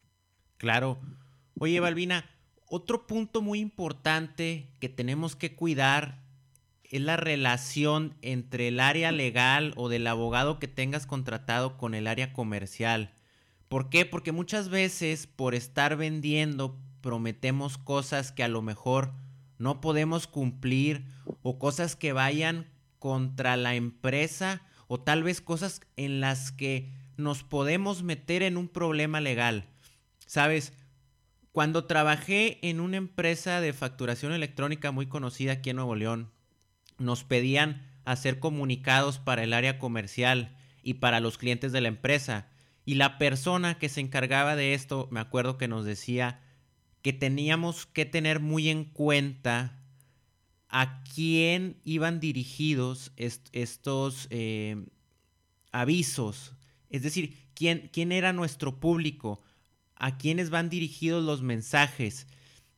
Claro. 0.56 0.98
Oye, 1.62 1.78
Balbina, 1.78 2.28
otro 2.66 3.06
punto 3.06 3.40
muy 3.40 3.60
importante 3.60 4.66
que 4.80 4.88
tenemos 4.88 5.36
que 5.36 5.54
cuidar 5.54 6.20
es 6.82 7.00
la 7.00 7.16
relación 7.16 8.16
entre 8.20 8.66
el 8.66 8.80
área 8.80 9.12
legal 9.12 9.72
o 9.76 9.88
del 9.88 10.08
abogado 10.08 10.58
que 10.58 10.66
tengas 10.66 11.06
contratado 11.06 11.78
con 11.78 11.94
el 11.94 12.08
área 12.08 12.32
comercial. 12.32 13.14
¿Por 13.68 13.90
qué? 13.90 14.04
Porque 14.04 14.32
muchas 14.32 14.70
veces 14.70 15.28
por 15.28 15.54
estar 15.54 15.94
vendiendo 15.94 16.80
prometemos 17.00 17.78
cosas 17.78 18.32
que 18.32 18.42
a 18.42 18.48
lo 18.48 18.60
mejor 18.60 19.12
no 19.56 19.80
podemos 19.80 20.26
cumplir 20.26 21.04
o 21.42 21.60
cosas 21.60 21.94
que 21.94 22.12
vayan 22.12 22.66
contra 22.98 23.56
la 23.56 23.76
empresa 23.76 24.62
o 24.88 24.98
tal 24.98 25.22
vez 25.22 25.40
cosas 25.40 25.80
en 25.94 26.18
las 26.18 26.50
que 26.50 26.90
nos 27.16 27.44
podemos 27.44 28.02
meter 28.02 28.42
en 28.42 28.56
un 28.56 28.66
problema 28.66 29.20
legal. 29.20 29.68
Sabes, 30.26 30.72
cuando 31.52 31.84
trabajé 31.84 32.58
en 32.66 32.80
una 32.80 32.96
empresa 32.96 33.60
de 33.60 33.74
facturación 33.74 34.32
electrónica 34.32 34.90
muy 34.90 35.06
conocida 35.06 35.52
aquí 35.52 35.70
en 35.70 35.76
Nuevo 35.76 35.94
León, 35.94 36.32
nos 36.98 37.24
pedían 37.24 37.86
hacer 38.04 38.38
comunicados 38.38 39.18
para 39.18 39.44
el 39.44 39.52
área 39.52 39.78
comercial 39.78 40.56
y 40.82 40.94
para 40.94 41.20
los 41.20 41.36
clientes 41.36 41.70
de 41.72 41.82
la 41.82 41.88
empresa. 41.88 42.48
Y 42.84 42.94
la 42.94 43.18
persona 43.18 43.78
que 43.78 43.90
se 43.90 44.00
encargaba 44.00 44.56
de 44.56 44.74
esto, 44.74 45.08
me 45.12 45.20
acuerdo 45.20 45.58
que 45.58 45.68
nos 45.68 45.84
decía 45.84 46.40
que 47.02 47.12
teníamos 47.12 47.84
que 47.84 48.06
tener 48.06 48.40
muy 48.40 48.70
en 48.70 48.84
cuenta 48.84 49.78
a 50.68 51.04
quién 51.04 51.80
iban 51.84 52.18
dirigidos 52.18 53.12
estos 53.16 54.26
eh, 54.30 54.86
avisos. 55.70 56.56
Es 56.88 57.02
decir, 57.02 57.36
quién, 57.54 57.90
quién 57.92 58.10
era 58.10 58.32
nuestro 58.32 58.80
público, 58.80 59.42
a 60.02 60.18
quiénes 60.18 60.50
van 60.50 60.68
dirigidos 60.68 61.24
los 61.24 61.40
mensajes. 61.42 62.26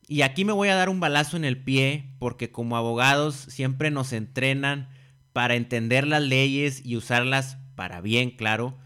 Y 0.07 0.21
aquí 0.23 0.45
me 0.45 0.53
voy 0.53 0.69
a 0.69 0.77
dar 0.77 0.91
un 0.91 1.01
balazo 1.01 1.37
en 1.37 1.45
el 1.45 1.57
pie 1.57 2.15
porque 2.19 2.53
como 2.53 2.77
abogados 2.77 3.35
siempre 3.35 3.91
nos 3.91 4.13
entrenan 4.13 4.91
para 5.33 5.55
entender 5.55 6.07
las 6.07 6.23
leyes 6.23 6.85
y 6.85 6.97
usarlas 6.97 7.57
para 7.75 8.03
bien, 8.03 8.31
claro, 8.31 8.77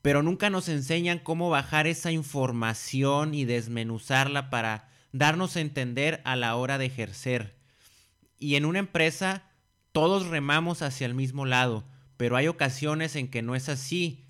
pero 0.00 0.22
nunca 0.22 0.48
nos 0.48 0.68
enseñan 0.68 1.18
cómo 1.18 1.50
bajar 1.50 1.88
esa 1.88 2.12
información 2.12 3.34
y 3.34 3.44
desmenuzarla 3.44 4.48
para 4.48 4.88
darnos 5.12 5.56
a 5.56 5.60
entender 5.60 6.22
a 6.24 6.36
la 6.36 6.54
hora 6.54 6.78
de 6.78 6.86
ejercer. 6.86 7.56
Y 8.38 8.54
en 8.54 8.64
una 8.64 8.78
empresa 8.78 9.42
todos 9.90 10.28
remamos 10.28 10.82
hacia 10.82 11.04
el 11.06 11.14
mismo 11.14 11.46
lado, 11.46 11.84
pero 12.16 12.36
hay 12.36 12.46
ocasiones 12.46 13.16
en 13.16 13.28
que 13.28 13.42
no 13.42 13.56
es 13.56 13.68
así 13.68 14.27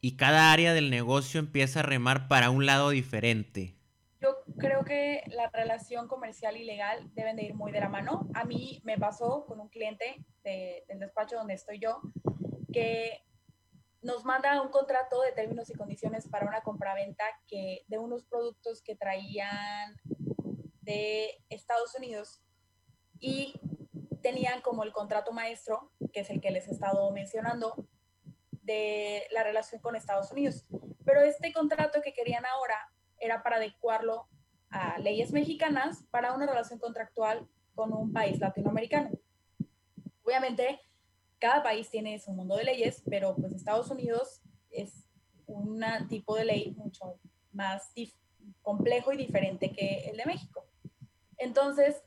y 0.00 0.16
cada 0.16 0.52
área 0.52 0.72
del 0.72 0.90
negocio 0.90 1.40
empieza 1.40 1.80
a 1.80 1.84
remar 1.84 2.28
para 2.28 2.50
un 2.50 2.66
lado 2.66 2.90
diferente 2.90 3.80
creo 4.60 4.84
que 4.84 5.22
la 5.28 5.48
relación 5.50 6.06
comercial 6.06 6.56
y 6.56 6.64
legal 6.64 7.10
deben 7.14 7.36
de 7.36 7.44
ir 7.44 7.54
muy 7.54 7.72
de 7.72 7.80
la 7.80 7.88
mano. 7.88 8.28
A 8.34 8.44
mí 8.44 8.80
me 8.84 8.98
pasó 8.98 9.46
con 9.46 9.58
un 9.58 9.68
cliente 9.68 10.24
del 10.44 11.00
despacho 11.00 11.36
donde 11.36 11.54
estoy 11.54 11.80
yo 11.80 12.00
que 12.72 13.24
nos 14.02 14.24
manda 14.24 14.62
un 14.62 14.70
contrato 14.70 15.20
de 15.22 15.32
términos 15.32 15.68
y 15.70 15.74
condiciones 15.74 16.28
para 16.28 16.46
una 16.46 16.62
compraventa 16.62 17.24
que 17.48 17.84
de 17.88 17.98
unos 17.98 18.24
productos 18.24 18.82
que 18.82 18.96
traían 18.96 19.94
de 20.82 21.42
Estados 21.50 21.94
Unidos 21.96 22.40
y 23.18 23.60
tenían 24.22 24.60
como 24.62 24.84
el 24.84 24.92
contrato 24.92 25.32
maestro, 25.32 25.90
que 26.12 26.20
es 26.20 26.30
el 26.30 26.40
que 26.40 26.50
les 26.50 26.68
he 26.68 26.72
estado 26.72 27.10
mencionando, 27.10 27.74
la 29.30 29.42
relación 29.42 29.80
con 29.80 29.96
Estados 29.96 30.30
Unidos. 30.32 30.66
Pero 31.04 31.22
este 31.22 31.52
contrato 31.52 32.00
que 32.02 32.12
querían 32.12 32.44
ahora 32.46 32.76
era 33.18 33.42
para 33.42 33.56
adecuarlo 33.56 34.28
a 34.70 34.98
leyes 34.98 35.32
mexicanas 35.32 36.04
para 36.10 36.32
una 36.32 36.46
relación 36.46 36.78
contractual 36.78 37.48
con 37.74 37.92
un 37.92 38.12
país 38.12 38.38
latinoamericano. 38.38 39.10
Obviamente, 40.24 40.80
cada 41.38 41.62
país 41.62 41.90
tiene 41.90 42.18
su 42.18 42.32
mundo 42.32 42.56
de 42.56 42.64
leyes, 42.64 43.02
pero 43.08 43.34
pues 43.34 43.52
Estados 43.52 43.90
Unidos 43.90 44.42
es 44.70 45.08
un 45.46 45.82
tipo 46.08 46.36
de 46.36 46.44
ley 46.44 46.74
mucho 46.76 47.18
más 47.52 47.92
complejo 48.62 49.12
y 49.12 49.16
diferente 49.16 49.72
que 49.72 50.10
el 50.10 50.16
de 50.16 50.26
México. 50.26 50.66
Entonces, 51.38 52.02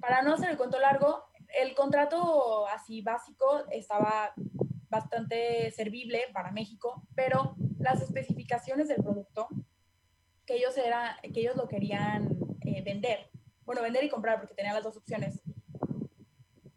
para 0.00 0.22
no 0.22 0.34
hacer 0.34 0.50
el 0.50 0.56
cuento 0.56 0.78
largo, 0.78 1.24
el 1.48 1.74
contrato 1.74 2.66
así 2.68 3.02
básico 3.02 3.64
estaba 3.70 4.32
bastante 4.90 5.70
servible 5.70 6.22
para 6.32 6.50
México, 6.50 7.06
pero 7.14 7.56
las 7.78 8.00
especificaciones 8.02 8.88
del 8.88 9.02
producto 9.02 9.48
que 10.46 10.56
ellos, 10.56 10.76
era, 10.78 11.18
que 11.22 11.40
ellos 11.40 11.56
lo 11.56 11.68
querían 11.68 12.38
eh, 12.62 12.82
vender. 12.82 13.30
Bueno, 13.64 13.82
vender 13.82 14.04
y 14.04 14.08
comprar 14.08 14.38
porque 14.38 14.54
tenían 14.54 14.74
las 14.74 14.84
dos 14.84 14.96
opciones. 14.96 15.42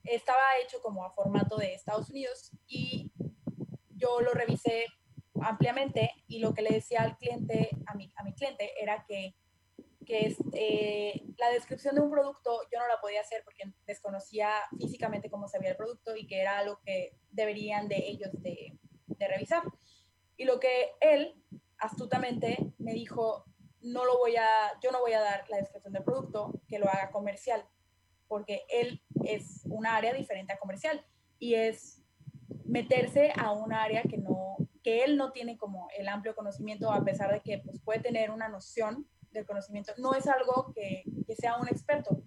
Estaba 0.03 0.41
hecho 0.63 0.81
como 0.81 1.05
a 1.05 1.13
formato 1.13 1.55
de 1.55 1.73
Estados 1.73 2.09
Unidos 2.09 2.51
y 2.67 3.11
yo 3.95 4.19
lo 4.19 4.33
revisé 4.33 4.87
ampliamente 5.41 6.11
y 6.27 6.39
lo 6.39 6.53
que 6.53 6.61
le 6.61 6.71
decía 6.71 7.01
al 7.01 7.17
cliente, 7.17 7.69
a 7.85 7.93
mi, 7.95 8.11
a 8.17 8.23
mi 8.23 8.33
cliente, 8.33 8.71
era 8.81 9.05
que, 9.07 9.35
que 10.05 10.35
eh, 10.53 11.23
la 11.37 11.49
descripción 11.49 11.95
de 11.95 12.01
un 12.01 12.11
producto 12.11 12.61
yo 12.71 12.79
no 12.79 12.87
la 12.87 12.99
podía 13.01 13.21
hacer 13.21 13.43
porque 13.43 13.63
desconocía 13.85 14.51
físicamente 14.77 15.29
cómo 15.29 15.47
se 15.47 15.59
veía 15.59 15.71
el 15.71 15.77
producto 15.77 16.15
y 16.15 16.27
que 16.27 16.41
era 16.41 16.57
algo 16.57 16.79
que 16.85 17.17
deberían 17.31 17.87
de 17.87 17.97
ellos 17.97 18.29
de, 18.33 18.77
de 19.07 19.27
revisar. 19.27 19.63
Y 20.37 20.45
lo 20.45 20.59
que 20.59 20.91
él 20.99 21.35
astutamente 21.77 22.73
me 22.77 22.93
dijo, 22.93 23.45
no 23.81 24.05
lo 24.05 24.17
voy 24.17 24.35
a, 24.35 24.79
yo 24.81 24.91
no 24.91 24.99
voy 24.99 25.13
a 25.13 25.21
dar 25.21 25.45
la 25.49 25.57
descripción 25.57 25.93
del 25.93 26.03
producto 26.03 26.61
que 26.67 26.79
lo 26.79 26.87
haga 26.87 27.11
comercial, 27.11 27.65
porque 28.27 28.63
él 28.69 29.03
es 29.25 29.63
un 29.65 29.85
área 29.85 30.13
diferente 30.13 30.53
a 30.53 30.59
comercial 30.59 31.05
y 31.39 31.55
es 31.55 32.01
meterse 32.65 33.33
a 33.35 33.51
un 33.51 33.73
área 33.73 34.03
que 34.03 34.17
no, 34.17 34.57
que 34.83 35.03
él 35.03 35.17
no 35.17 35.31
tiene 35.31 35.57
como 35.57 35.89
el 35.97 36.07
amplio 36.07 36.35
conocimiento, 36.35 36.91
a 36.91 37.03
pesar 37.03 37.31
de 37.31 37.41
que 37.41 37.59
pues, 37.59 37.81
puede 37.81 37.99
tener 37.99 38.31
una 38.31 38.47
noción 38.47 39.07
del 39.31 39.45
conocimiento, 39.45 39.93
no 39.97 40.13
es 40.13 40.27
algo 40.27 40.71
que, 40.73 41.03
que 41.25 41.35
sea 41.35 41.57
un 41.57 41.67
experto. 41.67 42.21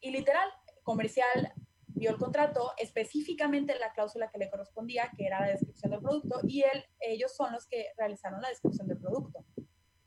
Y 0.00 0.10
literal, 0.10 0.48
comercial 0.82 1.52
vio 1.86 2.10
el 2.10 2.16
contrato, 2.16 2.72
específicamente 2.78 3.78
la 3.78 3.92
cláusula 3.92 4.30
que 4.30 4.38
le 4.38 4.50
correspondía, 4.50 5.10
que 5.16 5.26
era 5.26 5.40
la 5.40 5.48
descripción 5.48 5.90
del 5.90 6.00
producto, 6.00 6.40
y 6.46 6.62
él, 6.62 6.84
ellos 7.00 7.34
son 7.34 7.52
los 7.52 7.66
que 7.66 7.88
realizaron 7.98 8.40
la 8.40 8.48
descripción 8.48 8.88
del 8.88 8.98
producto 8.98 9.44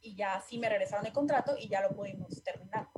y 0.03 0.15
ya 0.15 0.41
sí 0.47 0.59
me 0.59 0.69
regresaron 0.69 1.05
el 1.05 1.13
contrato 1.13 1.55
y 1.57 1.69
ya 1.69 1.81
lo 1.81 1.95
pudimos 1.95 2.43
terminar. 2.43 2.89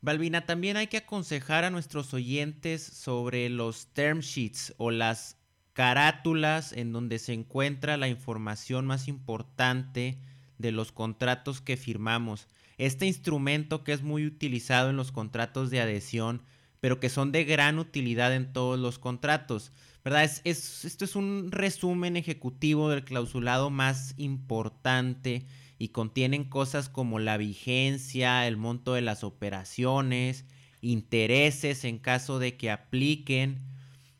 Balbina, 0.00 0.46
también 0.46 0.76
hay 0.76 0.86
que 0.86 0.98
aconsejar 0.98 1.64
a 1.64 1.70
nuestros 1.70 2.14
oyentes 2.14 2.82
sobre 2.82 3.48
los 3.50 3.92
term 3.92 4.20
sheets 4.20 4.72
o 4.78 4.90
las 4.90 5.36
carátulas 5.72 6.72
en 6.72 6.92
donde 6.92 7.18
se 7.18 7.32
encuentra 7.32 7.96
la 7.96 8.08
información 8.08 8.86
más 8.86 9.08
importante 9.08 10.18
de 10.58 10.72
los 10.72 10.92
contratos 10.92 11.60
que 11.60 11.76
firmamos. 11.76 12.48
Este 12.76 13.06
instrumento 13.06 13.84
que 13.84 13.92
es 13.92 14.02
muy 14.02 14.26
utilizado 14.26 14.90
en 14.90 14.96
los 14.96 15.12
contratos 15.12 15.70
de 15.70 15.80
adhesión, 15.80 16.42
pero 16.80 17.00
que 17.00 17.08
son 17.08 17.32
de 17.32 17.44
gran 17.44 17.78
utilidad 17.78 18.34
en 18.34 18.52
todos 18.52 18.78
los 18.78 18.98
contratos. 18.98 19.72
¿Verdad? 20.04 20.24
Es, 20.44 20.84
esto 20.84 21.04
es 21.04 21.16
un 21.16 21.50
resumen 21.50 22.16
ejecutivo 22.16 22.88
del 22.88 23.04
clausulado 23.04 23.70
más 23.70 24.14
importante 24.16 25.44
y 25.78 25.88
contienen 25.88 26.44
cosas 26.44 26.88
como 26.88 27.18
la 27.18 27.36
vigencia, 27.36 28.46
el 28.46 28.56
monto 28.56 28.94
de 28.94 29.02
las 29.02 29.24
operaciones, 29.24 30.44
intereses 30.80 31.84
en 31.84 31.98
caso 31.98 32.38
de 32.38 32.56
que 32.56 32.70
apliquen 32.70 33.60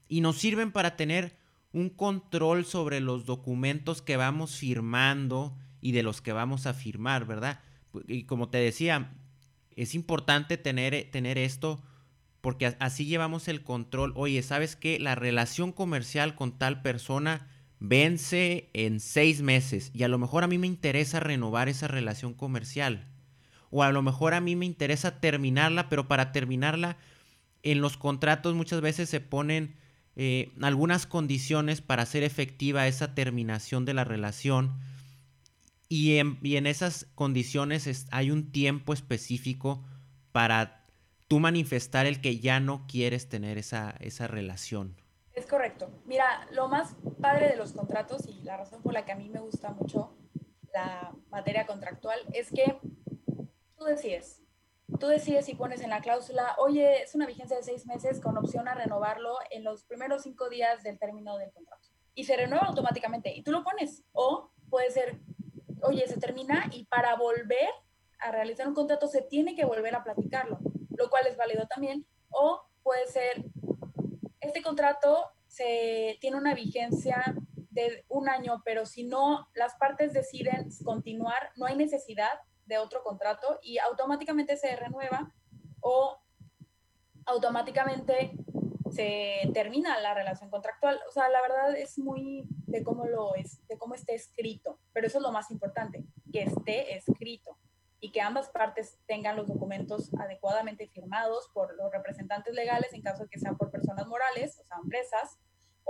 y 0.09 0.21
nos 0.21 0.39
sirven 0.39 0.73
para 0.73 0.97
tener 0.97 1.37
un 1.73 1.91
control 1.91 2.65
sobre 2.65 3.01
los 3.01 3.25
documentos 3.25 4.03
que 4.03 4.17
vamos 4.17 4.57
firmando 4.57 5.57
y 5.81 5.93
de 5.93 6.03
los 6.03 6.21
que 6.21 6.33
vamos 6.33 6.67
a 6.67 6.75
firmar, 6.75 7.27
¿verdad? 7.27 7.61
Y 8.07 8.25
como 8.25 8.49
te 8.49 8.59
decía, 8.59 9.13
es 9.77 9.95
importante 9.95 10.57
tener, 10.57 11.11
tener 11.11 11.39
esto 11.39 11.83
porque 12.41 12.77
así 12.79 13.07
llevamos 13.07 13.49
el 13.49 13.63
control. 13.63 14.13
Oye, 14.17 14.43
¿sabes 14.43 14.77
qué? 14.77 14.99
La 14.99 15.15
relación 15.15 15.73
comercial 15.73 16.35
con 16.35 16.59
tal 16.59 16.83
persona 16.83 17.49
vence 17.81 18.71
en 18.73 19.01
seis 19.01 19.43
meses 19.43 19.91
y 19.95 20.03
a 20.03 20.09
lo 20.09 20.19
mejor 20.19 20.45
a 20.45 20.49
mí 20.49 20.59
me 20.59 20.67
interesa 20.67 21.21
renovar 21.21 21.69
esa 21.69 21.89
relación 21.89 22.35
comercial. 22.35 23.07
o 23.71 23.83
a 23.83 23.93
lo 23.93 24.01
mejor 24.01 24.33
a 24.33 24.41
mí 24.41 24.57
me 24.57 24.65
interesa 24.65 25.21
terminarla, 25.21 25.91
pero 25.91 26.09
para 26.09 26.33
terminarla 26.33 26.97
en 27.63 27.81
los 27.83 27.99
contratos 27.99 28.55
muchas 28.55 28.81
veces 28.81 29.11
se 29.11 29.21
ponen 29.21 29.75
eh, 30.17 30.53
algunas 30.63 31.07
condiciones 31.07 31.81
para 31.83 32.03
hacer 32.03 32.23
efectiva 32.23 32.87
esa 32.87 33.15
terminación 33.15 33.85
de 33.85 33.95
la 33.95 34.05
relación 34.05 34.73
y 35.89 36.19
en, 36.19 36.39
en 36.43 36.67
esas 36.67 37.07
condiciones 37.15 38.07
hay 38.11 38.31
un 38.31 38.53
tiempo 38.53 38.93
específico 38.93 39.85
para 40.33 40.87
tú 41.29 41.41
manifestar 41.41 42.07
el 42.07 42.21
que 42.21 42.39
ya 42.39 42.61
no 42.61 42.87
quieres 42.87 43.29
tener 43.29 43.59
esa, 43.59 43.95
esa 44.01 44.27
relación. 44.27 44.97
Es 45.35 45.47
correcto. 45.47 45.91
Mira, 46.05 46.49
lo 46.53 46.69
más 46.69 46.97
padre 47.21 47.49
de 47.49 47.57
los 47.57 47.73
contratos 47.73 48.27
y 48.27 48.43
la 48.43 48.57
razón 48.57 48.83
por 48.83 48.93
la 48.93 49.05
que 49.05 49.13
a 49.13 49.17
mí 49.17 49.29
me 49.29 49.41
gusta 49.41 49.71
mucho 49.71 50.17
la 50.73 51.15
materia 51.31 51.67
contractual 51.67 52.19
es 52.33 52.51
que 52.51 52.79
tú 53.77 53.85
decides. 53.85 54.43
Tú 54.99 55.07
decides 55.07 55.47
si 55.47 55.55
pones 55.55 55.81
en 55.83 55.91
la 55.91 56.01
cláusula, 56.01 56.57
oye, 56.59 57.03
es 57.03 57.15
una 57.15 57.27
vigencia 57.27 57.57
de 57.57 57.63
seis 57.63 57.87
meses 57.87 58.21
con 58.21 58.37
opción 58.37 58.69
a 58.69 58.75
renovarlo 58.75 59.37
en 59.51 59.63
los 59.63 59.85
primeros 59.85 60.23
cinco 60.23 60.49
días 60.49 60.83
del 60.83 60.99
término 60.99 61.37
del 61.37 61.53
contrato. 61.53 61.89
Y 62.15 62.25
se 62.25 62.37
renueva 62.37 62.67
automáticamente 62.67 63.33
y 63.35 63.43
tú 63.43 63.53
lo 63.53 63.63
pones. 63.63 64.03
O 64.13 64.51
puede 64.71 64.91
ser, 64.91 65.21
oye, 65.83 66.07
se 66.07 66.19
termina 66.19 66.69
y 66.73 66.85
para 66.87 67.17
volver 67.17 67.69
a 68.21 68.31
realizar 68.33 68.67
un 68.67 68.75
contrato 68.75 69.07
se 69.07 69.23
tiene 69.23 69.55
que 69.55 69.65
volver 69.65 69.95
a 69.95 70.03
platicarlo, 70.03 70.59
lo 70.91 71.11
cual 71.11 71.27
es 71.27 71.37
válido 71.37 71.67
también. 71.67 72.07
O 72.31 72.63
puede 72.83 73.07
ser, 73.07 73.45
este 74.41 74.63
contrato 74.63 75.25
se, 75.47 76.19
tiene 76.21 76.37
una 76.37 76.55
vigencia 76.55 77.35
de 77.71 78.05
un 78.09 78.29
año, 78.29 78.63
pero 78.65 78.87
si 78.87 79.05
no 79.05 79.49
las 79.55 79.77
partes 79.77 80.13
deciden 80.13 80.69
continuar, 80.85 81.53
no 81.57 81.67
hay 81.67 81.77
necesidad 81.77 82.41
de 82.67 82.79
otro 82.79 83.03
contrato 83.03 83.59
y 83.63 83.79
automáticamente 83.79 84.57
se 84.57 84.75
renueva 84.77 85.33
o 85.81 86.19
automáticamente 87.25 88.33
se 88.91 89.51
termina 89.55 89.99
la 90.01 90.15
relación 90.15 90.51
contractual. 90.51 90.99
O 91.09 91.13
sea, 91.13 91.29
la 91.29 91.41
verdad 91.43 91.77
es 91.77 91.99
muy 91.99 92.47
de 92.67 92.83
cómo 92.83 93.07
lo 93.07 93.35
es, 93.35 93.67
de 93.69 93.79
cómo 93.79 93.95
esté 93.95 94.15
escrito, 94.15 94.79
pero 94.93 95.07
eso 95.07 95.19
es 95.19 95.23
lo 95.23 95.33
más 95.33 95.51
importante, 95.51 96.05
que 96.33 96.43
esté 96.43 96.97
escrito 96.97 97.57
y 98.01 98.13
que 98.13 98.21
ambas 98.21 98.49
partes 98.51 99.01
tengan 99.07 99.37
los 99.37 99.49
documentos 99.49 100.15
adecuadamente 100.15 100.87
firmados 100.89 101.51
por 101.53 101.75
los 101.77 101.91
representantes 101.91 102.55
legales 102.55 102.93
en 102.93 103.03
caso 103.03 103.25
de 103.25 103.29
que 103.29 103.41
sean 103.41 103.57
por 103.57 103.71
personas 103.71 104.07
morales, 104.07 104.59
o 104.61 104.65
sea, 104.65 104.77
empresas, 104.83 105.39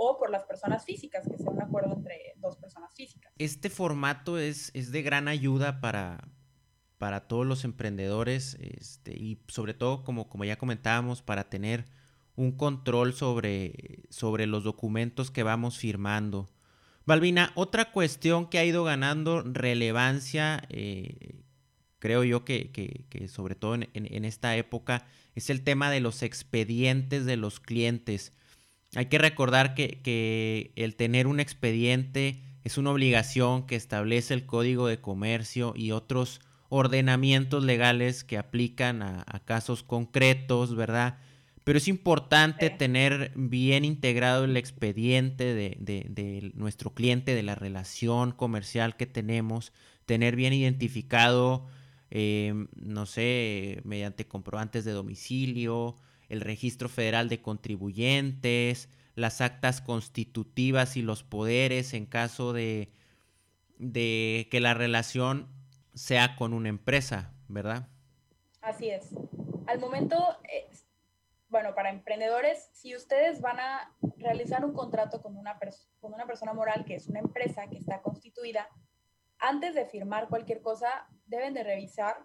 o 0.01 0.17
por 0.17 0.29
las 0.29 0.45
personas 0.45 0.85
físicas, 0.85 1.27
que 1.29 1.37
sea 1.37 1.51
un 1.51 1.61
acuerdo 1.61 1.93
entre 1.93 2.33
dos 2.37 2.55
personas 2.55 2.95
físicas. 2.95 3.33
Este 3.37 3.69
formato 3.69 4.39
es, 4.39 4.71
es 4.73 4.91
de 4.91 5.01
gran 5.01 5.27
ayuda 5.27 5.81
para, 5.81 6.29
para 6.97 7.27
todos 7.27 7.45
los 7.45 7.65
emprendedores 7.65 8.55
este, 8.61 9.11
y 9.11 9.43
sobre 9.49 9.73
todo, 9.73 10.03
como, 10.03 10.29
como 10.29 10.45
ya 10.45 10.57
comentábamos, 10.57 11.21
para 11.21 11.49
tener 11.49 11.85
un 12.39 12.53
control 12.53 13.13
sobre, 13.13 13.99
sobre 14.09 14.47
los 14.47 14.63
documentos 14.63 15.29
que 15.29 15.43
vamos 15.43 15.77
firmando. 15.77 16.49
Balbina, 17.05 17.51
otra 17.55 17.91
cuestión 17.91 18.49
que 18.49 18.59
ha 18.59 18.63
ido 18.65 18.85
ganando 18.85 19.41
relevancia, 19.41 20.63
eh, 20.69 21.35
creo 21.99 22.23
yo 22.23 22.45
que, 22.45 22.71
que, 22.71 23.27
sobre 23.27 23.55
todo 23.55 23.75
en, 23.75 24.25
esta 24.25 24.55
época, 24.55 25.05
es 25.35 25.49
el 25.49 25.63
tema 25.63 25.91
de 25.91 25.99
los 25.99 26.23
expedientes 26.23 27.25
de 27.25 27.35
los 27.35 27.59
clientes. 27.59 28.31
Hay 28.95 29.07
que 29.07 29.17
recordar 29.17 29.75
que, 29.75 30.01
que 30.01 30.71
el 30.77 30.95
tener 30.95 31.27
un 31.27 31.41
expediente 31.41 32.41
es 32.63 32.77
una 32.77 32.91
obligación 32.91 33.67
que 33.67 33.75
establece 33.75 34.33
el 34.33 34.45
Código 34.45 34.87
de 34.87 35.01
Comercio 35.01 35.73
y 35.75 35.91
otros 35.91 36.39
ordenamientos 36.69 37.63
legales 37.63 38.23
que 38.23 38.37
aplican 38.37 39.01
a, 39.01 39.25
casos 39.45 39.83
concretos, 39.83 40.75
¿verdad? 40.75 41.17
Pero 41.69 41.77
es 41.77 41.87
importante 41.87 42.71
tener 42.71 43.31
bien 43.35 43.85
integrado 43.85 44.45
el 44.45 44.57
expediente 44.57 45.53
de, 45.53 45.77
de, 45.79 46.51
nuestro 46.55 46.95
cliente, 46.95 47.35
de 47.35 47.43
la 47.43 47.53
relación 47.53 48.31
comercial 48.31 48.95
que 48.95 49.05
tenemos, 49.05 49.71
tener 50.07 50.35
bien 50.35 50.51
identificado, 50.51 51.67
eh, 52.09 52.65
no 52.75 53.05
sé, 53.05 53.81
mediante 53.83 54.27
comprobantes 54.27 54.83
de 54.83 54.93
domicilio, 54.93 55.95
el 56.27 56.41
registro 56.41 56.89
federal 56.89 57.29
de 57.29 57.43
contribuyentes, 57.43 58.89
las 59.13 59.39
actas 59.39 59.79
constitutivas 59.79 60.97
y 60.97 61.03
los 61.03 61.21
poderes 61.21 61.93
en 61.93 62.07
caso 62.07 62.51
de, 62.51 62.91
de 63.77 64.47
que 64.49 64.59
la 64.59 64.73
relación 64.73 65.47
sea 65.93 66.35
con 66.35 66.55
una 66.55 66.69
empresa, 66.69 67.31
¿verdad? 67.47 67.89
Así 68.59 68.89
es. 68.89 69.09
Al 69.67 69.79
momento, 69.79 70.17
bueno, 71.49 71.73
para 71.73 71.89
emprendedores, 71.89 72.69
si 72.73 72.95
ustedes 72.95 73.41
van 73.41 73.59
a 73.59 73.95
realizar 74.17 74.63
un 74.63 74.73
contrato 74.73 75.21
con 75.21 75.35
una, 75.35 75.59
con 75.99 76.13
una 76.13 76.27
persona 76.27 76.53
moral, 76.53 76.85
que 76.85 76.95
es 76.95 77.07
una 77.07 77.19
empresa 77.19 77.67
que 77.67 77.77
está 77.77 78.01
constituida, 78.01 78.69
antes 79.39 79.73
de 79.73 79.85
firmar 79.85 80.29
cualquier 80.29 80.61
cosa, 80.61 81.07
deben 81.25 81.53
de 81.53 81.63
revisar 81.63 82.23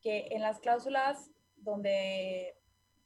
que 0.00 0.28
en 0.30 0.42
las 0.42 0.58
cláusulas 0.58 1.30
donde 1.56 2.58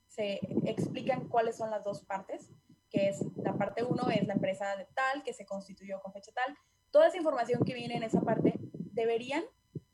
se 0.07 0.41
explican 0.65 1.29
cuáles 1.29 1.57
son 1.57 1.71
las 1.71 1.85
dos 1.85 2.03
partes, 2.05 2.51
que 2.91 3.09
es 3.09 3.23
la 3.37 3.53
parte 3.55 3.85
uno 3.85 4.09
es 4.11 4.27
la 4.27 4.35
empresa 4.35 4.75
de 4.77 4.87
tal, 4.95 5.23
que 5.23 5.35
se 5.35 5.45
constituyó 5.45 6.01
con 6.01 6.13
fecha 6.13 6.33
tal, 6.33 6.57
toda 6.91 7.09
esa 7.09 7.19
información 7.19 7.63
que 7.65 7.75
viene 7.75 7.97
en 7.97 8.03
esa 8.03 8.23
parte 8.23 8.55
deberían 8.73 9.45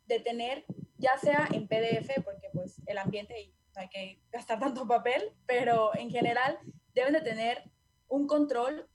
de 0.06 0.20
tener, 0.20 0.64
ya 0.98 1.16
sea 1.18 1.48
en 1.52 1.66
PDF, 1.66 2.22
porque 2.24 2.48
pues 2.52 2.80
el 2.86 2.98
ambiente 2.98 3.52
no 3.74 3.82
hay 3.82 3.88
que 3.88 4.20
gastar 4.30 4.60
tanto 4.60 4.86
papel, 4.86 5.32
pero 5.46 5.96
en 5.96 6.10
general 6.10 6.58
deben 6.94 7.12
de 7.12 7.20
tener 7.20 7.70
un 8.08 8.26
control 8.26 8.88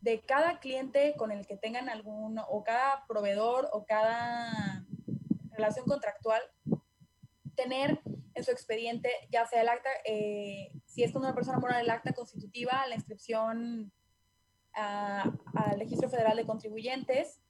de 0.00 0.20
cada 0.20 0.60
cliente 0.60 1.14
con 1.16 1.32
el 1.32 1.46
que 1.46 1.56
tengan 1.56 1.88
algún, 1.88 2.38
o 2.48 2.64
cada 2.64 3.04
proveedor 3.06 3.68
o 3.72 3.84
cada 3.84 4.86
relación 5.50 5.86
contractual, 5.86 6.42
tener 7.54 8.00
en 8.34 8.44
su 8.44 8.50
expediente, 8.50 9.10
ya 9.30 9.46
sea 9.46 9.62
el 9.62 9.68
acta, 9.68 9.88
eh, 10.04 10.70
si 10.84 11.02
es 11.02 11.12
con 11.12 11.22
una 11.22 11.34
persona 11.34 11.58
moral, 11.58 11.82
el 11.82 11.90
acta 11.90 12.12
constitutiva, 12.12 12.86
la 12.86 12.94
inscripción 12.94 13.92
al 14.72 15.78
registro 15.78 16.10
federal 16.10 16.36
de 16.36 16.44
contribuyentes 16.44 17.40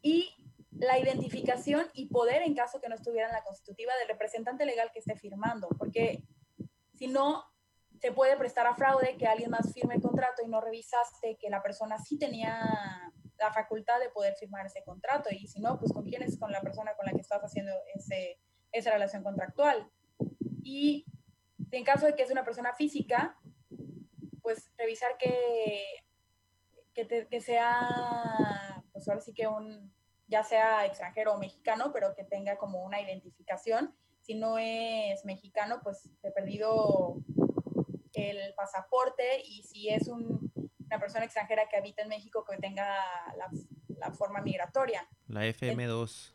y 0.00 0.34
la 0.80 0.98
identificación 0.98 1.86
y 1.92 2.06
poder, 2.06 2.42
en 2.42 2.54
caso 2.54 2.80
que 2.80 2.88
no 2.88 2.94
estuviera 2.94 3.28
en 3.28 3.34
la 3.34 3.44
constitutiva, 3.44 3.92
del 3.98 4.08
representante 4.08 4.64
legal 4.64 4.90
que 4.92 5.00
esté 5.00 5.14
firmando, 5.14 5.68
porque 5.78 6.24
si 6.94 7.06
no, 7.06 7.44
se 8.00 8.12
puede 8.12 8.36
prestar 8.38 8.66
a 8.66 8.74
fraude 8.74 9.16
que 9.18 9.26
alguien 9.26 9.50
más 9.50 9.74
firme 9.74 9.96
el 9.96 10.02
contrato 10.02 10.42
y 10.42 10.48
no 10.48 10.60
revisaste 10.60 11.36
que 11.38 11.50
la 11.50 11.62
persona 11.62 11.98
sí 11.98 12.18
tenía 12.18 12.66
la 13.38 13.52
facultad 13.52 14.00
de 14.00 14.08
poder 14.08 14.34
firmar 14.36 14.64
ese 14.64 14.82
contrato 14.82 15.28
y 15.30 15.46
si 15.46 15.60
no, 15.60 15.78
pues 15.78 15.92
con 15.92 16.04
quién 16.04 16.22
es 16.22 16.38
con 16.38 16.50
la 16.50 16.62
persona 16.62 16.94
con 16.96 17.04
la 17.04 17.12
que 17.12 17.20
estás 17.20 17.42
haciendo 17.42 17.72
ese, 17.94 18.38
esa 18.72 18.92
relación 18.92 19.22
contractual. 19.22 19.90
Y 20.62 21.04
en 21.70 21.84
caso 21.84 22.06
de 22.06 22.14
que 22.14 22.22
es 22.22 22.30
una 22.30 22.44
persona 22.44 22.72
física, 22.72 23.38
pues 24.40 24.72
revisar 24.78 25.18
que, 25.18 25.84
que, 26.94 27.28
que 27.28 27.40
sea, 27.42 28.82
pues 28.92 29.06
ahora 29.08 29.20
sí 29.20 29.34
que 29.34 29.46
un, 29.46 29.92
ya 30.30 30.44
sea 30.44 30.86
extranjero 30.86 31.34
o 31.34 31.38
mexicano, 31.38 31.90
pero 31.92 32.14
que 32.14 32.24
tenga 32.24 32.56
como 32.56 32.84
una 32.84 33.00
identificación. 33.00 33.94
Si 34.20 34.34
no 34.34 34.58
es 34.58 35.24
mexicano, 35.24 35.80
pues 35.82 36.08
he 36.22 36.30
perdido 36.30 37.16
el 38.12 38.54
pasaporte 38.54 39.42
y 39.44 39.64
si 39.64 39.88
es 39.88 40.08
una 40.08 41.00
persona 41.00 41.24
extranjera 41.24 41.68
que 41.68 41.76
habita 41.76 42.02
en 42.02 42.08
México, 42.08 42.44
que 42.48 42.56
tenga 42.58 42.96
la, 43.36 44.12
forma 44.12 44.40
migratoria. 44.40 45.06
La 45.26 45.46
FM2. 45.46 46.32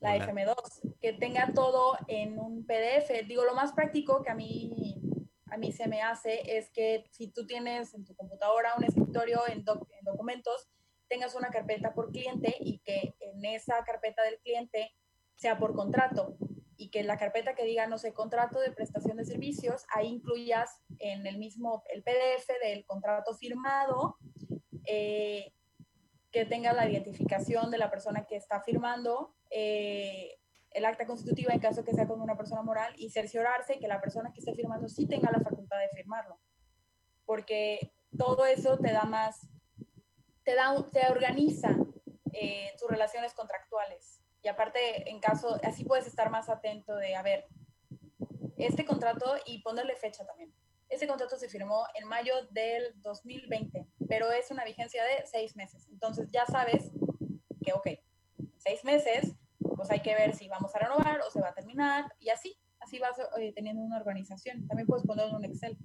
La 0.00 0.16
FM2, 0.16 0.96
que 1.00 1.12
tenga 1.14 1.52
todo 1.52 1.98
en 2.06 2.38
un 2.38 2.64
PDF. 2.64 3.26
Digo, 3.26 3.44
lo 3.44 3.54
más 3.54 3.72
práctico 3.72 4.22
que 4.22 4.30
a 4.30 4.34
mí, 4.34 5.00
a 5.46 5.56
mí 5.56 5.72
se 5.72 5.88
me 5.88 6.00
hace 6.00 6.56
es 6.58 6.70
que 6.70 7.06
si 7.10 7.28
tú 7.28 7.44
tienes 7.44 7.92
en 7.94 8.04
tu 8.04 8.14
computadora 8.14 8.74
un 8.76 8.84
escritorio 8.84 9.42
en, 9.48 9.58
en 9.58 10.04
documentos, 10.04 10.68
tengas 11.16 11.34
una 11.34 11.48
carpeta 11.48 11.94
por 11.94 12.10
cliente 12.10 12.54
y 12.60 12.78
que 12.80 13.14
en 13.20 13.42
esa 13.46 13.82
carpeta 13.84 14.22
del 14.22 14.38
cliente 14.40 14.92
sea 15.34 15.58
por 15.58 15.74
contrato 15.74 16.36
y 16.76 16.90
que 16.90 17.02
la 17.04 17.16
carpeta 17.16 17.54
que 17.54 17.64
diga, 17.64 17.86
no 17.86 17.96
sé, 17.96 18.12
contrato 18.12 18.60
de 18.60 18.70
prestación 18.70 19.16
de 19.16 19.24
servicios, 19.24 19.86
ahí 19.94 20.08
incluyas 20.08 20.82
en 20.98 21.26
el 21.26 21.38
mismo, 21.38 21.82
el 21.88 22.02
PDF 22.02 22.46
del 22.62 22.84
contrato 22.84 23.34
firmado, 23.34 24.18
eh, 24.84 25.54
que 26.30 26.44
tenga 26.44 26.74
la 26.74 26.86
identificación 26.86 27.70
de 27.70 27.78
la 27.78 27.90
persona 27.90 28.26
que 28.26 28.36
está 28.36 28.60
firmando, 28.60 29.34
eh, 29.48 30.36
el 30.72 30.84
acta 30.84 31.06
constitutiva 31.06 31.54
en 31.54 31.60
caso 31.60 31.82
que 31.82 31.94
sea 31.94 32.06
con 32.06 32.20
una 32.20 32.36
persona 32.36 32.60
moral 32.60 32.92
y 32.98 33.08
cerciorarse 33.08 33.78
que 33.78 33.88
la 33.88 34.02
persona 34.02 34.34
que 34.34 34.40
esté 34.40 34.52
firmando 34.54 34.86
sí 34.90 35.08
tenga 35.08 35.30
la 35.32 35.40
facultad 35.40 35.78
de 35.78 35.96
firmarlo. 35.96 36.38
Porque 37.24 37.94
todo 38.18 38.44
eso 38.44 38.76
te 38.76 38.92
da 38.92 39.04
más 39.04 39.48
te, 40.46 40.54
da, 40.54 40.74
te 40.92 41.00
organiza 41.10 41.76
eh, 42.32 42.72
tus 42.78 42.88
relaciones 42.88 43.34
contractuales. 43.34 44.22
Y 44.42 44.48
aparte, 44.48 45.10
en 45.10 45.18
caso, 45.18 45.58
así 45.64 45.84
puedes 45.84 46.06
estar 46.06 46.30
más 46.30 46.48
atento 46.48 46.94
de, 46.94 47.16
a 47.16 47.22
ver, 47.22 47.46
este 48.56 48.86
contrato 48.86 49.34
y 49.44 49.60
ponerle 49.62 49.96
fecha 49.96 50.24
también. 50.24 50.54
Este 50.88 51.08
contrato 51.08 51.36
se 51.36 51.48
firmó 51.48 51.84
en 51.94 52.06
mayo 52.06 52.32
del 52.52 52.94
2020, 53.02 53.88
pero 54.08 54.30
es 54.30 54.52
una 54.52 54.64
vigencia 54.64 55.02
de 55.02 55.26
seis 55.26 55.56
meses. 55.56 55.88
Entonces 55.90 56.30
ya 56.30 56.46
sabes 56.46 56.92
que, 57.64 57.72
ok, 57.72 57.88
seis 58.56 58.84
meses, 58.84 59.34
pues 59.74 59.90
hay 59.90 60.00
que 60.00 60.14
ver 60.14 60.36
si 60.36 60.46
vamos 60.46 60.72
a 60.76 60.78
renovar 60.78 61.20
o 61.22 61.30
se 61.32 61.40
va 61.40 61.48
a 61.48 61.54
terminar 61.54 62.04
y 62.20 62.28
así, 62.28 62.56
así 62.78 63.00
vas 63.00 63.18
eh, 63.36 63.52
teniendo 63.52 63.82
una 63.82 63.98
organización. 63.98 64.68
También 64.68 64.86
puedes 64.86 65.04
ponerlo 65.04 65.30
en 65.30 65.36
un 65.38 65.44
Excel. 65.44 65.76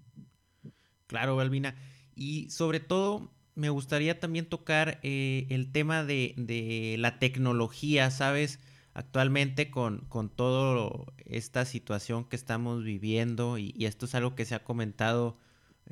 Claro, 1.08 1.36
Balbina. 1.36 1.76
Y 2.14 2.52
sobre 2.52 2.80
todo, 2.80 3.32
me 3.62 3.70
gustaría 3.70 4.20
también 4.20 4.48
tocar 4.48 5.00
eh, 5.04 5.46
el 5.52 5.72
tema 5.72 6.04
de, 6.04 6.96
la 6.98 7.20
tecnología, 7.20 8.10
¿sabes? 8.10 8.60
Actualmente 8.96 9.70
con, 9.70 10.00
con 10.10 10.30
toda 10.30 11.06
esta 11.26 11.66
situación 11.66 12.26
que 12.26 12.36
estamos 12.36 12.84
viviendo, 12.84 13.60
y, 13.60 13.76
esto 13.86 14.08
es 14.08 14.16
algo 14.16 14.34
que 14.34 14.46
se 14.46 14.56
ha 14.56 14.64
comentado 14.64 15.38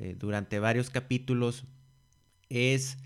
eh, 0.00 0.16
durante 0.18 0.58
varios 0.58 0.90
capítulos, 0.90 1.64
es 2.48 2.98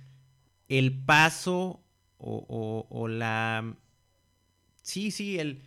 el 0.68 0.98
paso 1.04 1.84
o, 2.16 3.06
la... 3.06 3.76
Sí, 4.80 5.10
sí, 5.10 5.38
el, 5.38 5.60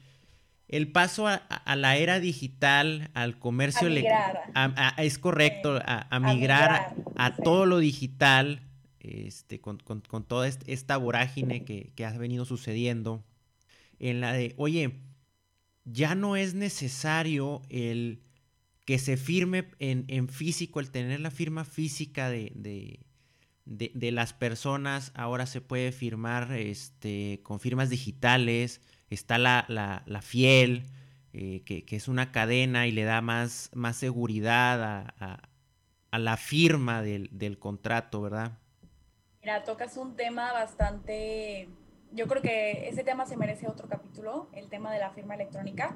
el 0.70 0.92
paso 0.92 1.28
a, 1.28 1.76
la 1.76 1.98
era 1.98 2.20
digital, 2.20 3.12
al 3.14 3.38
comercio 3.38 3.86
electrónico. 3.86 4.82
es 4.98 5.20
correcto, 5.20 5.80
a, 5.86 6.20
migrar 6.20 6.96
a, 7.16 7.36
todo 7.36 7.68
lo 7.68 7.78
digital, 7.78 8.67
este, 9.08 9.60
con, 9.60 9.80
toda 10.28 10.48
esta 10.48 10.98
vorágine 10.98 11.64
que, 11.66 12.06
ha 12.06 12.18
venido 12.18 12.46
sucediendo, 12.46 13.24
en 14.00 14.22
la 14.22 14.34
de, 14.34 14.54
oye, 14.58 15.02
ya 15.86 16.16
no 16.16 16.36
es 16.36 16.54
necesario 16.54 17.62
el 17.70 18.22
que 18.86 19.00
se 19.00 19.18
firme 19.18 19.70
en, 19.80 20.30
físico, 20.30 20.80
el 20.80 20.92
tener 20.92 21.20
la 21.20 21.32
firma 21.32 21.66
física 21.66 22.30
de, 22.30 22.52
de, 23.66 24.12
las 24.12 24.34
personas, 24.34 25.12
ahora 25.14 25.46
se 25.46 25.60
puede 25.62 25.92
firmar 25.92 26.54
este, 26.54 27.42
con 27.44 27.60
firmas 27.60 27.90
digitales, 27.90 28.82
está 29.10 29.38
la, 29.38 30.22
fiel, 30.22 30.86
eh, 31.34 31.64
que, 31.66 31.84
es 31.90 32.08
una 32.08 32.32
cadena 32.32 32.88
y 32.88 32.92
le 32.92 33.04
da 33.04 33.22
más, 33.22 33.72
seguridad 33.94 35.12
a, 35.20 35.50
la 36.18 36.38
firma 36.38 37.02
del 37.02 37.60
contrato, 37.60 38.22
¿verdad? 38.22 38.58
Mira, 39.48 39.64
tocas 39.64 39.96
un 39.96 40.18
tema 40.18 40.52
bastante, 40.52 41.70
yo 42.12 42.28
creo 42.28 42.42
que 42.42 42.90
ese 42.90 43.06
tema 43.06 43.26
se 43.26 43.38
merece 43.38 43.70
otro 43.70 43.88
capítulo, 43.88 44.50
el 44.52 44.68
tema 44.68 44.92
de 44.92 45.00
la 45.00 45.12
firma 45.12 45.36
electrónica. 45.36 45.96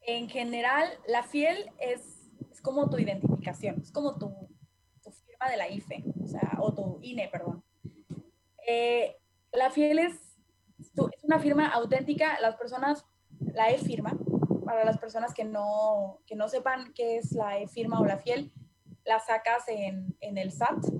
En 0.00 0.28
general, 0.28 0.88
la 1.06 1.22
fiel 1.22 1.70
es, 1.78 2.32
es 2.50 2.60
como 2.62 2.90
tu 2.90 2.98
identificación, 2.98 3.80
es 3.80 3.92
como 3.92 4.18
tu, 4.18 4.28
tu, 5.04 5.12
firma 5.12 5.48
de 5.48 5.56
la 5.56 5.68
IFE, 5.68 6.02
o 6.20 6.26
sea, 6.26 6.58
o 6.58 6.74
tu 6.74 6.98
INE, 7.00 7.28
perdón. 7.28 7.62
Eh, 8.66 9.16
la 9.52 9.70
fiel 9.70 10.00
es, 10.00 10.36
es 10.80 11.22
una 11.22 11.38
firma 11.38 11.68
auténtica, 11.68 12.40
las 12.40 12.56
personas, 12.56 13.06
la 13.38 13.70
e-firma, 13.70 14.18
para 14.64 14.84
las 14.84 14.98
personas 14.98 15.32
que 15.32 15.44
no, 15.44 16.18
que 16.26 16.34
no 16.34 16.48
sepan 16.48 16.92
qué 16.92 17.18
es 17.18 17.30
la 17.30 17.60
e-firma 17.60 18.00
o 18.00 18.04
la 18.04 18.18
fiel, 18.18 18.52
la 19.04 19.20
sacas 19.20 19.68
en, 19.68 20.16
en 20.18 20.38
el 20.38 20.50
SAT, 20.50 20.97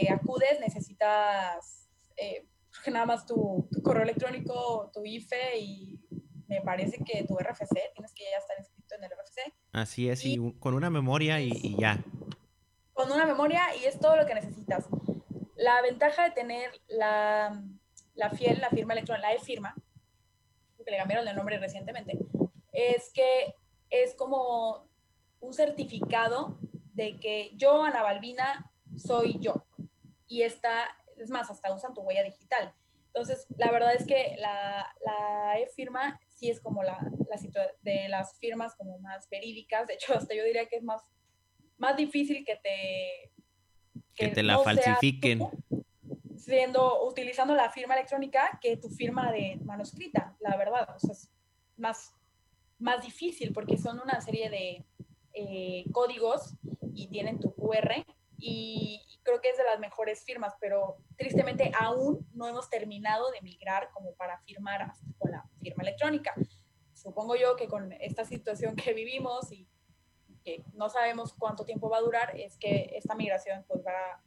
eh, 0.00 0.10
acudes, 0.10 0.60
necesitas 0.60 1.88
eh, 2.16 2.46
nada 2.90 3.06
más 3.06 3.26
tu, 3.26 3.68
correo 3.82 4.02
electrónico, 4.02 4.90
tu 4.92 5.04
IFE 5.04 5.58
y 5.58 6.00
me 6.48 6.60
parece 6.60 7.02
que 7.04 7.24
tu 7.24 7.36
RFC, 7.36 7.92
tienes 7.94 8.12
que 8.14 8.24
ya 8.24 8.38
estar 8.38 8.56
inscrito 8.58 8.94
en 8.94 9.04
el 9.04 9.10
RFC. 9.10 9.54
Así 9.72 10.08
es, 10.08 10.24
y, 10.24 10.54
con 10.58 10.74
una 10.74 10.90
memoria 10.90 11.40
y, 11.40 11.76
ya. 11.78 12.04
Con 12.92 13.10
una 13.10 13.26
memoria 13.26 13.74
y 13.80 13.84
es 13.84 13.98
todo 13.98 14.16
lo 14.16 14.26
que 14.26 14.34
necesitas. 14.34 14.86
La 15.56 15.82
ventaja 15.82 16.24
de 16.24 16.30
tener 16.30 16.70
la, 16.88 17.62
la 18.14 18.30
FIEL, 18.30 18.60
la 18.60 18.70
firma 18.70 18.92
electrónica, 18.92 19.28
la 19.28 19.34
e-firma, 19.34 19.74
que 20.84 20.90
le 20.90 20.98
cambiaron 20.98 21.26
el 21.26 21.34
nombre 21.34 21.58
recientemente, 21.58 22.16
es 22.72 23.10
que 23.12 23.54
es 23.90 24.14
como 24.14 24.88
un 25.40 25.52
certificado 25.52 26.58
de 26.94 27.18
que 27.18 27.50
yo, 27.56 27.82
Ana 27.82 28.02
Balbina, 28.02 28.70
soy 28.96 29.38
yo 29.40 29.65
y 30.28 30.42
está, 30.42 30.88
es 31.16 31.30
más, 31.30 31.50
hasta 31.50 31.74
usan 31.74 31.94
tu 31.94 32.02
huella 32.02 32.22
digital. 32.22 32.74
Entonces, 33.16 33.46
la 33.56 33.70
verdad 33.70 33.94
es 33.94 34.06
que 34.06 34.36
la, 34.38 34.94
la 35.04 35.58
e-firma 35.58 36.20
sí 36.28 36.50
es 36.50 36.60
como 36.60 36.82
la, 36.82 36.98
la 37.30 37.72
de 37.80 38.08
las 38.08 38.38
firmas 38.38 38.74
como 38.76 38.98
más 38.98 39.28
verídicas. 39.30 39.86
De 39.86 39.94
hecho, 39.94 40.14
hasta 40.18 40.34
yo 40.34 40.44
diría 40.44 40.66
que 40.66 40.76
es 40.76 40.82
más, 40.82 41.02
más 41.78 41.96
difícil 41.96 42.44
que 42.44 42.56
te... 42.56 43.32
Que, 44.14 44.28
te 44.28 44.42
la 44.42 44.58
falsifiquen. 44.58 45.40
siendo, 46.36 47.06
utilizando 47.06 47.54
la 47.54 47.70
firma 47.70 47.94
electrónica 47.94 48.58
que 48.62 48.76
tu 48.76 48.88
firma 48.88 49.32
de 49.32 49.60
manuscrita, 49.64 50.36
la 50.40 50.56
verdad. 50.56 50.88
O 50.94 50.98
sea, 50.98 51.12
es 51.12 51.30
más, 51.76 52.14
más 52.78 53.02
difícil 53.02 53.52
porque 53.52 53.78
son 53.78 53.98
una 54.00 54.20
serie 54.20 54.50
de 54.50 54.84
eh, 55.32 55.84
códigos 55.92 56.54
y 56.94 57.08
tienen 57.08 57.40
tu 57.40 57.54
QR 57.54 58.04
y 58.38 59.05
creo 59.26 59.40
que 59.40 59.50
es 59.50 59.58
de 59.58 59.64
las 59.64 59.78
mejores 59.80 60.24
firmas, 60.24 60.54
pero 60.60 60.96
tristemente 61.16 61.70
aún 61.78 62.26
no 62.32 62.48
hemos 62.48 62.70
terminado 62.70 63.30
de 63.32 63.42
migrar 63.42 63.90
como 63.92 64.14
para 64.14 64.38
firmar 64.38 64.92
con 65.18 65.32
la 65.32 65.44
firma 65.60 65.82
electrónica. 65.82 66.32
Supongo 66.94 67.36
yo 67.36 67.56
que 67.56 67.66
con 67.66 67.92
esta 67.92 68.24
situación 68.24 68.76
que 68.76 68.94
vivimos 68.94 69.52
y 69.52 69.68
que 70.44 70.64
no 70.74 70.88
sabemos 70.88 71.34
cuánto 71.34 71.64
tiempo 71.64 71.90
va 71.90 71.98
a 71.98 72.02
durar, 72.02 72.38
es 72.38 72.56
que 72.56 72.92
esta 72.94 73.16
migración 73.16 73.64
pues 73.66 73.84
va, 73.84 74.22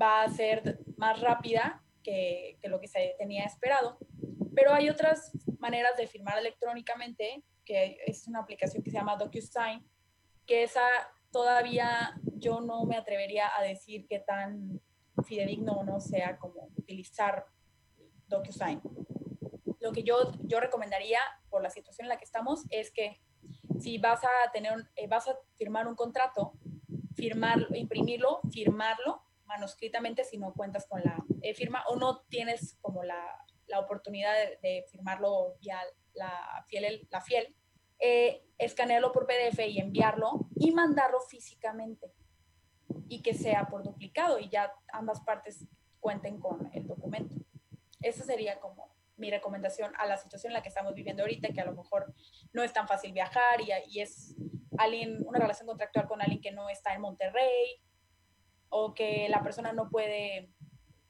va 0.00 0.22
a 0.22 0.28
ser 0.28 0.78
más 0.96 1.20
rápida 1.20 1.82
que, 2.02 2.58
que 2.60 2.68
lo 2.68 2.78
que 2.78 2.88
se 2.88 3.14
tenía 3.18 3.44
esperado. 3.44 3.98
Pero 4.54 4.74
hay 4.74 4.90
otras 4.90 5.32
maneras 5.58 5.96
de 5.96 6.06
firmar 6.06 6.38
electrónicamente, 6.38 7.42
que 7.64 7.98
es 8.06 8.28
una 8.28 8.40
aplicación 8.40 8.82
que 8.82 8.90
se 8.90 8.98
llama 8.98 9.16
DocuSign, 9.16 9.82
que 10.46 10.64
esa 10.64 10.86
todavía 11.32 12.14
yo 12.36 12.60
no 12.60 12.84
me 12.84 12.96
atrevería 12.96 13.50
a 13.56 13.62
decir 13.62 14.06
qué 14.06 14.20
tan 14.20 14.80
fidedigno 15.24 15.72
o 15.72 15.84
no 15.84 16.00
sea 16.00 16.38
como 16.38 16.68
utilizar 16.76 17.46
DocuSign. 18.28 18.80
Lo 19.80 19.92
que 19.92 20.04
yo, 20.04 20.32
yo 20.44 20.60
recomendaría 20.60 21.18
por 21.50 21.62
la 21.62 21.70
situación 21.70 22.04
en 22.04 22.10
la 22.10 22.18
que 22.18 22.24
estamos 22.24 22.64
es 22.70 22.92
que 22.92 23.20
si 23.80 23.98
vas 23.98 24.22
a 24.22 24.52
tener, 24.52 24.90
eh, 24.96 25.08
vas 25.08 25.26
a 25.28 25.36
firmar 25.56 25.88
un 25.88 25.96
contrato, 25.96 26.52
firmarlo, 27.16 27.74
imprimirlo, 27.74 28.40
firmarlo 28.52 29.22
manuscritamente 29.44 30.24
si 30.24 30.38
no 30.38 30.54
cuentas 30.54 30.86
con 30.86 31.02
la 31.02 31.22
firma 31.54 31.84
o 31.88 31.96
no 31.96 32.20
tienes 32.28 32.78
como 32.80 33.02
la, 33.02 33.44
la 33.66 33.80
oportunidad 33.80 34.32
de, 34.34 34.58
de, 34.62 34.84
firmarlo 34.90 35.56
vía 35.60 35.80
la 36.14 36.64
fiel, 36.68 37.06
la 37.10 37.20
fiel 37.20 37.54
eh, 38.04 38.42
escanearlo 38.58 39.12
por 39.12 39.28
PDF 39.28 39.60
y 39.68 39.78
enviarlo 39.78 40.48
y 40.56 40.72
mandarlo 40.72 41.20
físicamente 41.20 42.12
y 43.08 43.22
que 43.22 43.32
sea 43.32 43.68
por 43.68 43.84
duplicado 43.84 44.40
y 44.40 44.48
ya 44.48 44.72
ambas 44.92 45.20
partes 45.20 45.68
cuenten 46.00 46.40
con 46.40 46.68
el 46.72 46.88
documento. 46.88 47.36
Esa 48.00 48.24
sería 48.24 48.58
como 48.58 48.92
mi 49.16 49.30
recomendación 49.30 49.92
a 49.98 50.06
la 50.06 50.16
situación 50.16 50.50
en 50.50 50.54
la 50.54 50.62
que 50.62 50.68
estamos 50.68 50.94
viviendo 50.94 51.22
ahorita, 51.22 51.52
que 51.52 51.60
a 51.60 51.64
lo 51.64 51.76
mejor 51.76 52.12
no 52.52 52.64
es 52.64 52.72
tan 52.72 52.88
fácil 52.88 53.12
viajar 53.12 53.60
y, 53.60 53.70
y 53.88 54.00
es 54.00 54.34
alguien, 54.78 55.22
una 55.24 55.38
relación 55.38 55.68
contractual 55.68 56.08
con 56.08 56.20
alguien 56.20 56.40
que 56.40 56.50
no 56.50 56.68
está 56.68 56.94
en 56.94 57.02
Monterrey 57.02 57.84
o 58.68 58.94
que 58.94 59.28
la 59.28 59.44
persona 59.44 59.72
no 59.72 59.90
puede, 59.90 60.50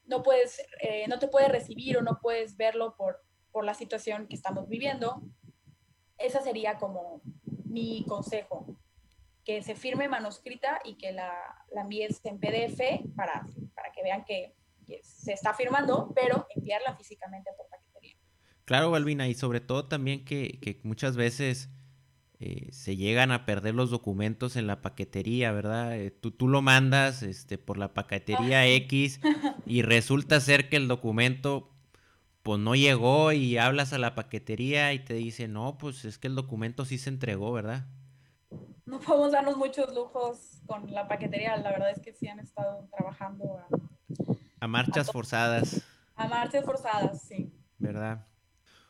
no 0.04 0.22
puedes, 0.22 0.60
eh, 0.82 1.06
no 1.08 1.18
te 1.18 1.28
puede 1.28 1.48
recibir 1.48 1.96
o 1.96 2.02
no 2.02 2.18
puedes 2.20 2.58
verlo 2.58 2.96
por, 2.96 3.24
por 3.50 3.64
la 3.64 3.72
situación 3.72 4.28
que 4.28 4.36
estamos 4.36 4.68
viviendo 4.68 5.22
esa 6.22 6.42
sería 6.42 6.78
como 6.78 7.20
mi 7.64 8.04
consejo, 8.06 8.66
que 9.44 9.62
se 9.62 9.74
firme 9.74 10.08
manuscrita 10.08 10.80
y 10.84 10.96
que 10.96 11.12
la, 11.12 11.32
la 11.74 11.82
envíes 11.82 12.20
en 12.24 12.38
PDF 12.38 12.80
para, 13.16 13.46
para 13.74 13.92
que 13.92 14.02
vean 14.02 14.24
que, 14.24 14.54
se 15.02 15.32
está 15.32 15.54
firmando, 15.54 16.12
pero 16.14 16.46
enviarla 16.54 16.94
físicamente 16.96 17.50
por 17.56 17.66
paquetería. 17.68 18.14
Claro, 18.66 18.90
Balbina, 18.90 19.26
y 19.26 19.34
sobre 19.34 19.60
todo 19.60 19.88
también 19.88 20.24
que, 20.24 20.58
que 20.60 20.80
muchas 20.82 21.16
veces 21.16 21.70
eh, 22.44 22.68
se 22.72 22.96
llegan 22.96 23.30
a 23.30 23.46
perder 23.46 23.76
los 23.76 23.90
documentos 23.90 24.56
en 24.56 24.66
la 24.66 24.82
paquetería, 24.82 25.52
¿verdad? 25.52 25.96
Eh, 25.96 26.10
tú, 26.10 26.32
tú, 26.32 26.48
lo 26.48 26.60
mandas 26.60 27.22
este, 27.22 27.56
por 27.56 27.78
la 27.78 27.94
paquetería 27.94 28.60
ah, 28.60 28.66
X 28.66 29.20
y 29.64 29.82
resulta 29.82 30.40
ser 30.40 30.68
que 30.68 30.76
el 30.76 30.88
documento 30.88 31.71
pues 32.42 32.58
no 32.58 32.74
llegó 32.74 33.32
y 33.32 33.56
hablas 33.56 33.92
a 33.92 33.98
la 33.98 34.14
paquetería 34.14 34.92
y 34.92 34.98
te 34.98 35.14
dice, 35.14 35.48
no, 35.48 35.78
pues 35.78 36.04
es 36.04 36.18
que 36.18 36.26
el 36.26 36.34
documento 36.34 36.84
sí 36.84 36.98
se 36.98 37.10
entregó, 37.10 37.52
¿verdad? 37.52 37.86
No 38.84 38.98
podemos 39.00 39.32
darnos 39.32 39.56
muchos 39.56 39.94
lujos 39.94 40.60
con 40.66 40.92
la 40.92 41.06
paquetería, 41.06 41.56
la 41.56 41.70
verdad 41.70 41.90
es 41.90 42.00
que 42.00 42.12
sí 42.12 42.28
han 42.28 42.40
estado 42.40 42.88
trabajando 42.94 43.60
a, 44.60 44.66
marchas 44.66 45.10
forzadas. 45.10 45.82
A 46.16 46.26
marchas 46.26 46.64
forzadas, 46.64 47.22
sí. 47.22 47.52
¿Verdad? 47.78 48.26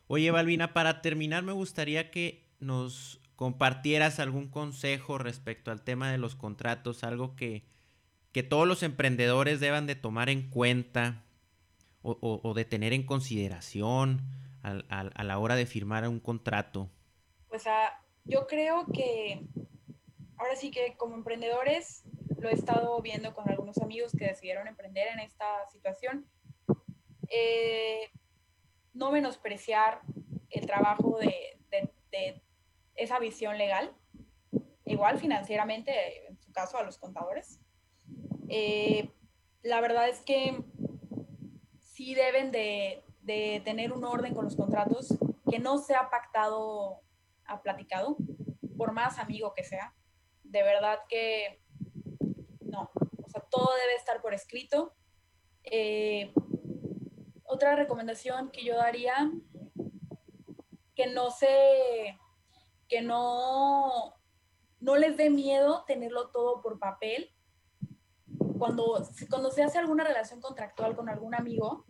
Oye, 0.07 0.31
Balbina, 0.31 0.73
para 0.73 1.03
terminar 1.03 1.43
me 1.43 1.53
gustaría 1.53 2.11
que 2.11 2.51
nos 2.59 3.21
compartieras 3.37 4.19
algún 4.19 4.49
consejo 4.49 5.19
respecto 5.19 5.71
al 5.71 5.83
tema 5.83 6.11
de 6.11 6.19
los 6.19 6.37
contratos, 6.37 7.05
algo 7.05 7.37
que, 7.37 7.65
que 8.33 8.43
todos 8.43 8.67
los 8.67 8.83
emprendedores 8.83 9.61
deban 9.61 9.87
de 9.87 9.95
tomar 9.95 10.31
en 10.31 10.49
cuenta 10.49 11.23
o, 12.03 12.55
de 12.55 12.65
tener 12.65 12.93
en 12.93 13.05
consideración 13.05 14.23
a, 14.63 15.25
la 15.25 15.39
hora 15.39 15.57
de 15.57 15.67
firmar 15.67 16.07
un 16.09 16.21
contrato. 16.21 16.91
Pues 17.49 17.67
ah, 17.67 17.93
yo 18.25 18.47
creo 18.47 18.87
que 18.93 19.47
ahora 20.37 20.57
sí 20.57 20.71
que 20.71 20.97
como 20.97 21.15
emprendedores 21.15 22.05
lo 22.39 22.49
he 22.49 22.55
estado 22.55 23.01
viendo 23.03 23.35
con 23.35 23.49
algunos 23.49 23.79
amigos 23.79 24.13
que 24.13 24.27
decidieron 24.27 24.67
emprender 24.67 25.09
en 25.09 25.21
esta 25.21 25.47
situación. 25.71 26.27
Eh, 27.29 28.11
no 28.93 29.11
menospreciar 29.11 30.03
el 30.51 30.67
trabajo 30.67 31.19
de, 31.19 31.59
esa 32.95 33.19
visión 33.19 33.57
legal, 33.57 33.91
igual 34.85 35.19
financieramente, 35.19 36.29
en 36.29 36.39
su 36.39 36.53
caso 36.53 36.77
a 36.77 36.83
los 36.83 36.99
contadores. 36.99 37.59
Eh, 38.49 39.11
la 39.63 39.81
verdad 39.81 40.09
es 40.09 40.21
que 40.21 40.63
deben 42.15 42.51
de, 42.51 43.05
tener 43.65 43.93
un 43.93 44.05
orden 44.05 44.35
con 44.35 44.45
los 44.45 44.57
contratos 44.57 45.15
que 45.51 45.59
no 45.59 45.79
sea 45.79 46.11
pactado 46.11 47.01
a 47.45 47.63
platicado, 47.63 48.17
por 48.77 48.93
más 48.93 49.19
amigo 49.19 49.55
que 49.55 49.65
sea. 49.65 49.95
De 50.43 50.63
verdad 50.63 50.99
que 51.09 51.63
no, 52.61 52.91
o 52.95 53.29
sea, 53.29 53.43
todo 53.51 53.71
debe 53.81 53.95
estar 53.97 54.21
por 54.21 54.35
escrito. 54.35 54.95
Eh, 55.65 56.33
otra 57.45 57.77
recomendación 57.77 58.51
que 58.51 58.65
yo 58.65 58.77
daría, 58.77 59.31
que 60.95 61.07
no 61.07 61.31
se, 61.31 62.19
que 62.89 63.03
no, 63.03 64.15
no 64.81 64.97
les 64.97 65.17
dé 65.17 65.31
miedo 65.31 65.85
tenerlo 65.87 66.31
todo 66.31 66.61
por 66.63 66.79
papel. 66.79 67.31
Cuando, 68.59 69.03
cuando 69.29 69.51
se 69.51 69.63
hace 69.63 69.79
alguna 69.79 70.05
relación 70.05 70.41
contractual 70.41 70.95
con 70.95 71.09
algún 71.09 71.35
amigo, 71.35 71.85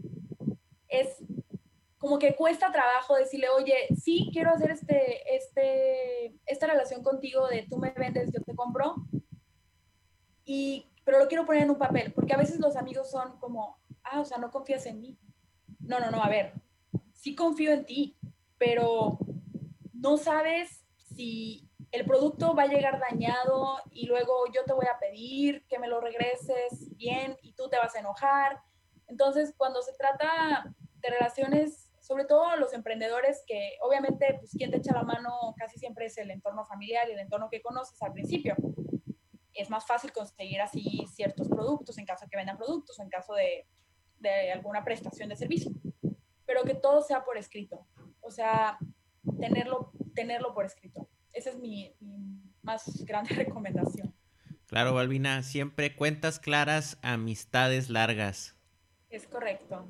es 0.92 1.22
como 1.98 2.18
que 2.18 2.34
cuesta 2.34 2.72
trabajo 2.72 3.14
decirle, 3.14 3.48
oye, 3.48 3.86
sí, 4.00 4.30
quiero 4.32 4.50
hacer 4.50 4.72
este, 4.72 5.36
este, 5.36 6.36
esta 6.46 6.66
relación 6.66 7.02
contigo 7.02 7.46
de 7.48 7.66
tú 7.68 7.78
me 7.78 7.90
vendes, 7.90 8.30
yo 8.32 8.42
te 8.42 8.56
compro, 8.56 8.96
y, 10.44 10.86
pero 11.04 11.20
lo 11.20 11.28
quiero 11.28 11.46
poner 11.46 11.62
en 11.62 11.70
un 11.70 11.78
papel, 11.78 12.12
porque 12.12 12.34
a 12.34 12.38
veces 12.38 12.58
los 12.58 12.76
amigos 12.76 13.10
son 13.10 13.38
como, 13.38 13.78
ah, 14.02 14.20
o 14.20 14.24
sea, 14.24 14.38
no 14.38 14.50
confías 14.50 14.86
en 14.86 15.00
mí 15.00 15.18
no, 15.82 16.00
no, 16.00 16.10
no, 16.10 16.22
a 16.22 16.28
ver, 16.28 16.54
sí 17.12 17.34
confío 17.34 17.72
en 17.72 17.84
ti, 17.84 18.16
pero 18.58 19.18
no 19.92 20.16
sabes 20.16 20.84
si 20.96 21.68
el 21.90 22.06
producto 22.06 22.54
va 22.54 22.62
a 22.62 22.68
llegar 22.68 23.00
dañado 23.00 23.76
y 23.90 24.06
luego 24.06 24.46
yo 24.54 24.64
te 24.64 24.72
voy 24.72 24.86
a 24.86 24.98
pedir 24.98 25.66
que 25.66 25.78
me 25.78 25.88
lo 25.88 26.00
regreses 26.00 26.96
bien 26.96 27.36
y 27.42 27.52
tú 27.52 27.68
te 27.68 27.76
vas 27.76 27.94
a 27.94 28.00
enojar. 28.00 28.62
Entonces, 29.08 29.52
cuando 29.56 29.82
se 29.82 29.92
trata 29.94 30.74
de 31.02 31.10
relaciones, 31.10 31.90
sobre 32.00 32.24
todo 32.24 32.56
los 32.56 32.72
emprendedores, 32.72 33.42
que 33.46 33.76
obviamente, 33.82 34.36
pues 34.38 34.52
quien 34.52 34.70
te 34.70 34.78
echa 34.78 34.92
la 34.92 35.02
mano 35.02 35.54
casi 35.58 35.78
siempre 35.78 36.06
es 36.06 36.18
el 36.18 36.30
entorno 36.30 36.64
familiar 36.64 37.08
y 37.08 37.12
el 37.12 37.20
entorno 37.20 37.48
que 37.50 37.62
conoces 37.62 38.00
al 38.02 38.12
principio. 38.12 38.56
Es 39.54 39.68
más 39.68 39.86
fácil 39.86 40.12
conseguir 40.12 40.60
así 40.60 41.04
ciertos 41.14 41.48
productos 41.48 41.98
en 41.98 42.06
caso 42.06 42.24
de 42.24 42.30
que 42.30 42.36
vendan 42.36 42.56
productos 42.56 42.98
o 42.98 43.02
en 43.02 43.10
caso 43.10 43.34
de 43.34 43.66
de 44.22 44.52
alguna 44.52 44.84
prestación 44.84 45.28
de 45.28 45.36
servicio, 45.36 45.72
pero 46.46 46.62
que 46.62 46.74
todo 46.74 47.02
sea 47.02 47.24
por 47.24 47.36
escrito, 47.36 47.86
o 48.20 48.30
sea, 48.30 48.78
tenerlo, 49.38 49.92
tenerlo 50.14 50.54
por 50.54 50.64
escrito. 50.64 51.08
Esa 51.32 51.50
es 51.50 51.58
mi, 51.58 51.94
más 52.62 52.84
grande 53.04 53.34
recomendación. 53.34 54.14
Claro, 54.66 54.94
Balbina, 54.94 55.42
siempre 55.42 55.94
cuentas 55.94 56.38
claras, 56.38 56.98
amistades 57.02 57.90
largas. 57.90 58.56
Es 59.10 59.26
correcto. 59.26 59.86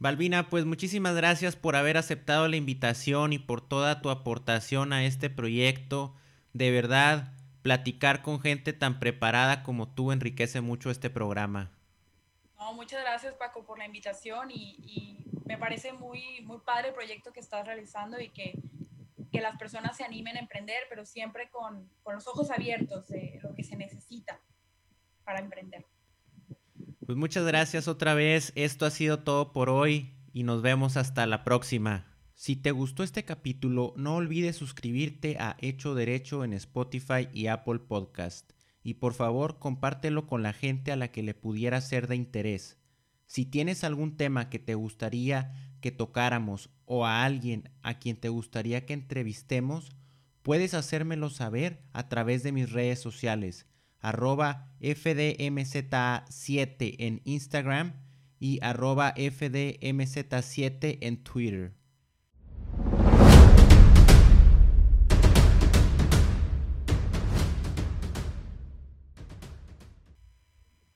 Balbina, 0.00 0.50
pues 0.50 0.64
muchísimas 0.64 1.14
gracias 1.14 1.54
por 1.54 1.76
haber 1.76 1.96
aceptado 1.96 2.48
la 2.48 2.56
invitación 2.56 3.32
y 3.32 3.38
por 3.38 3.60
toda 3.60 4.02
tu 4.02 4.10
aportación 4.10 4.92
a 4.92 5.04
este 5.04 5.30
proyecto. 5.30 6.16
De 6.52 6.72
verdad, 6.72 7.32
platicar 7.62 8.22
con 8.22 8.40
gente 8.40 8.72
tan 8.72 8.98
preparada 8.98 9.62
como 9.62 9.86
tú 9.86 10.10
enriquece 10.10 10.60
mucho 10.60 10.90
este 10.90 11.10
programa 11.10 11.70
muchas 12.72 13.02
gracias 13.02 13.34
Paco 13.34 13.64
por 13.64 13.78
la 13.78 13.86
invitación 13.86 14.50
y, 14.50 15.16
me 15.44 15.58
parece 15.58 15.92
muy, 15.92 16.42
muy 16.42 16.58
padre 16.58 16.88
el 16.88 16.94
proyecto 16.94 17.32
que 17.32 17.40
estás 17.40 17.66
realizando 17.66 18.20
y 18.20 18.28
que, 18.28 18.54
que 19.32 19.40
las 19.40 19.58
personas 19.58 19.96
se 19.96 20.04
animen 20.04 20.36
a 20.36 20.38
emprender, 20.38 20.84
pero 20.88 21.04
siempre 21.04 21.50
con, 21.50 21.90
con 22.04 22.14
los 22.14 22.28
ojos 22.28 22.52
abiertos 22.52 23.08
de 23.08 23.40
lo 23.42 23.52
que 23.56 23.64
se 23.64 23.74
necesita 23.74 24.40
para 25.24 25.40
emprender. 25.40 25.84
Pues 27.10 27.18
muchas 27.18 27.44
gracias 27.44 27.88
otra 27.88 28.14
vez. 28.14 28.52
Esto 28.54 28.86
ha 28.86 28.90
sido 28.90 29.18
todo 29.18 29.52
por 29.52 29.68
hoy 29.68 30.14
y 30.32 30.44
nos 30.44 30.62
vemos 30.62 30.96
hasta 30.96 31.26
la 31.26 31.42
próxima. 31.42 32.06
Si 32.36 32.54
te 32.54 32.70
gustó 32.70 33.02
este 33.02 33.24
capítulo, 33.24 33.94
no 33.96 34.14
olvides 34.14 34.54
suscribirte 34.54 35.36
a 35.40 35.56
Hecho 35.58 35.96
Derecho 35.96 36.44
en 36.44 36.52
Spotify 36.52 37.26
y 37.32 37.48
Apple 37.48 37.80
Podcast 37.80 38.52
y 38.84 38.94
por 38.94 39.14
favor 39.14 39.58
compártelo 39.58 40.28
con 40.28 40.44
la 40.44 40.52
gente 40.52 40.92
a 40.92 40.96
la 40.96 41.10
que 41.10 41.24
le 41.24 41.34
pudiera 41.34 41.80
ser 41.80 42.06
de 42.06 42.14
interés. 42.14 42.78
Si 43.26 43.44
tienes 43.44 43.82
algún 43.82 44.16
tema 44.16 44.48
que 44.48 44.60
te 44.60 44.76
gustaría 44.76 45.74
que 45.80 45.90
tocáramos 45.90 46.70
o 46.84 47.06
a 47.06 47.24
alguien 47.24 47.72
a 47.82 47.98
quien 47.98 48.18
te 48.18 48.28
gustaría 48.28 48.86
que 48.86 48.92
entrevistemos, 48.92 49.90
puedes 50.42 50.74
hacérmelo 50.74 51.28
saber 51.28 51.82
a 51.92 52.08
través 52.08 52.44
de 52.44 52.52
mis 52.52 52.70
redes 52.70 53.00
sociales, 53.00 53.66
arroba 54.00 54.74
FDMZ7 54.80 56.96
en 56.98 57.20
Instagram 57.24 57.92
y 58.38 58.58
arroba 58.62 59.14
FDMZ7 59.14 60.98
en 61.00 61.22
Twitter. 61.22 61.79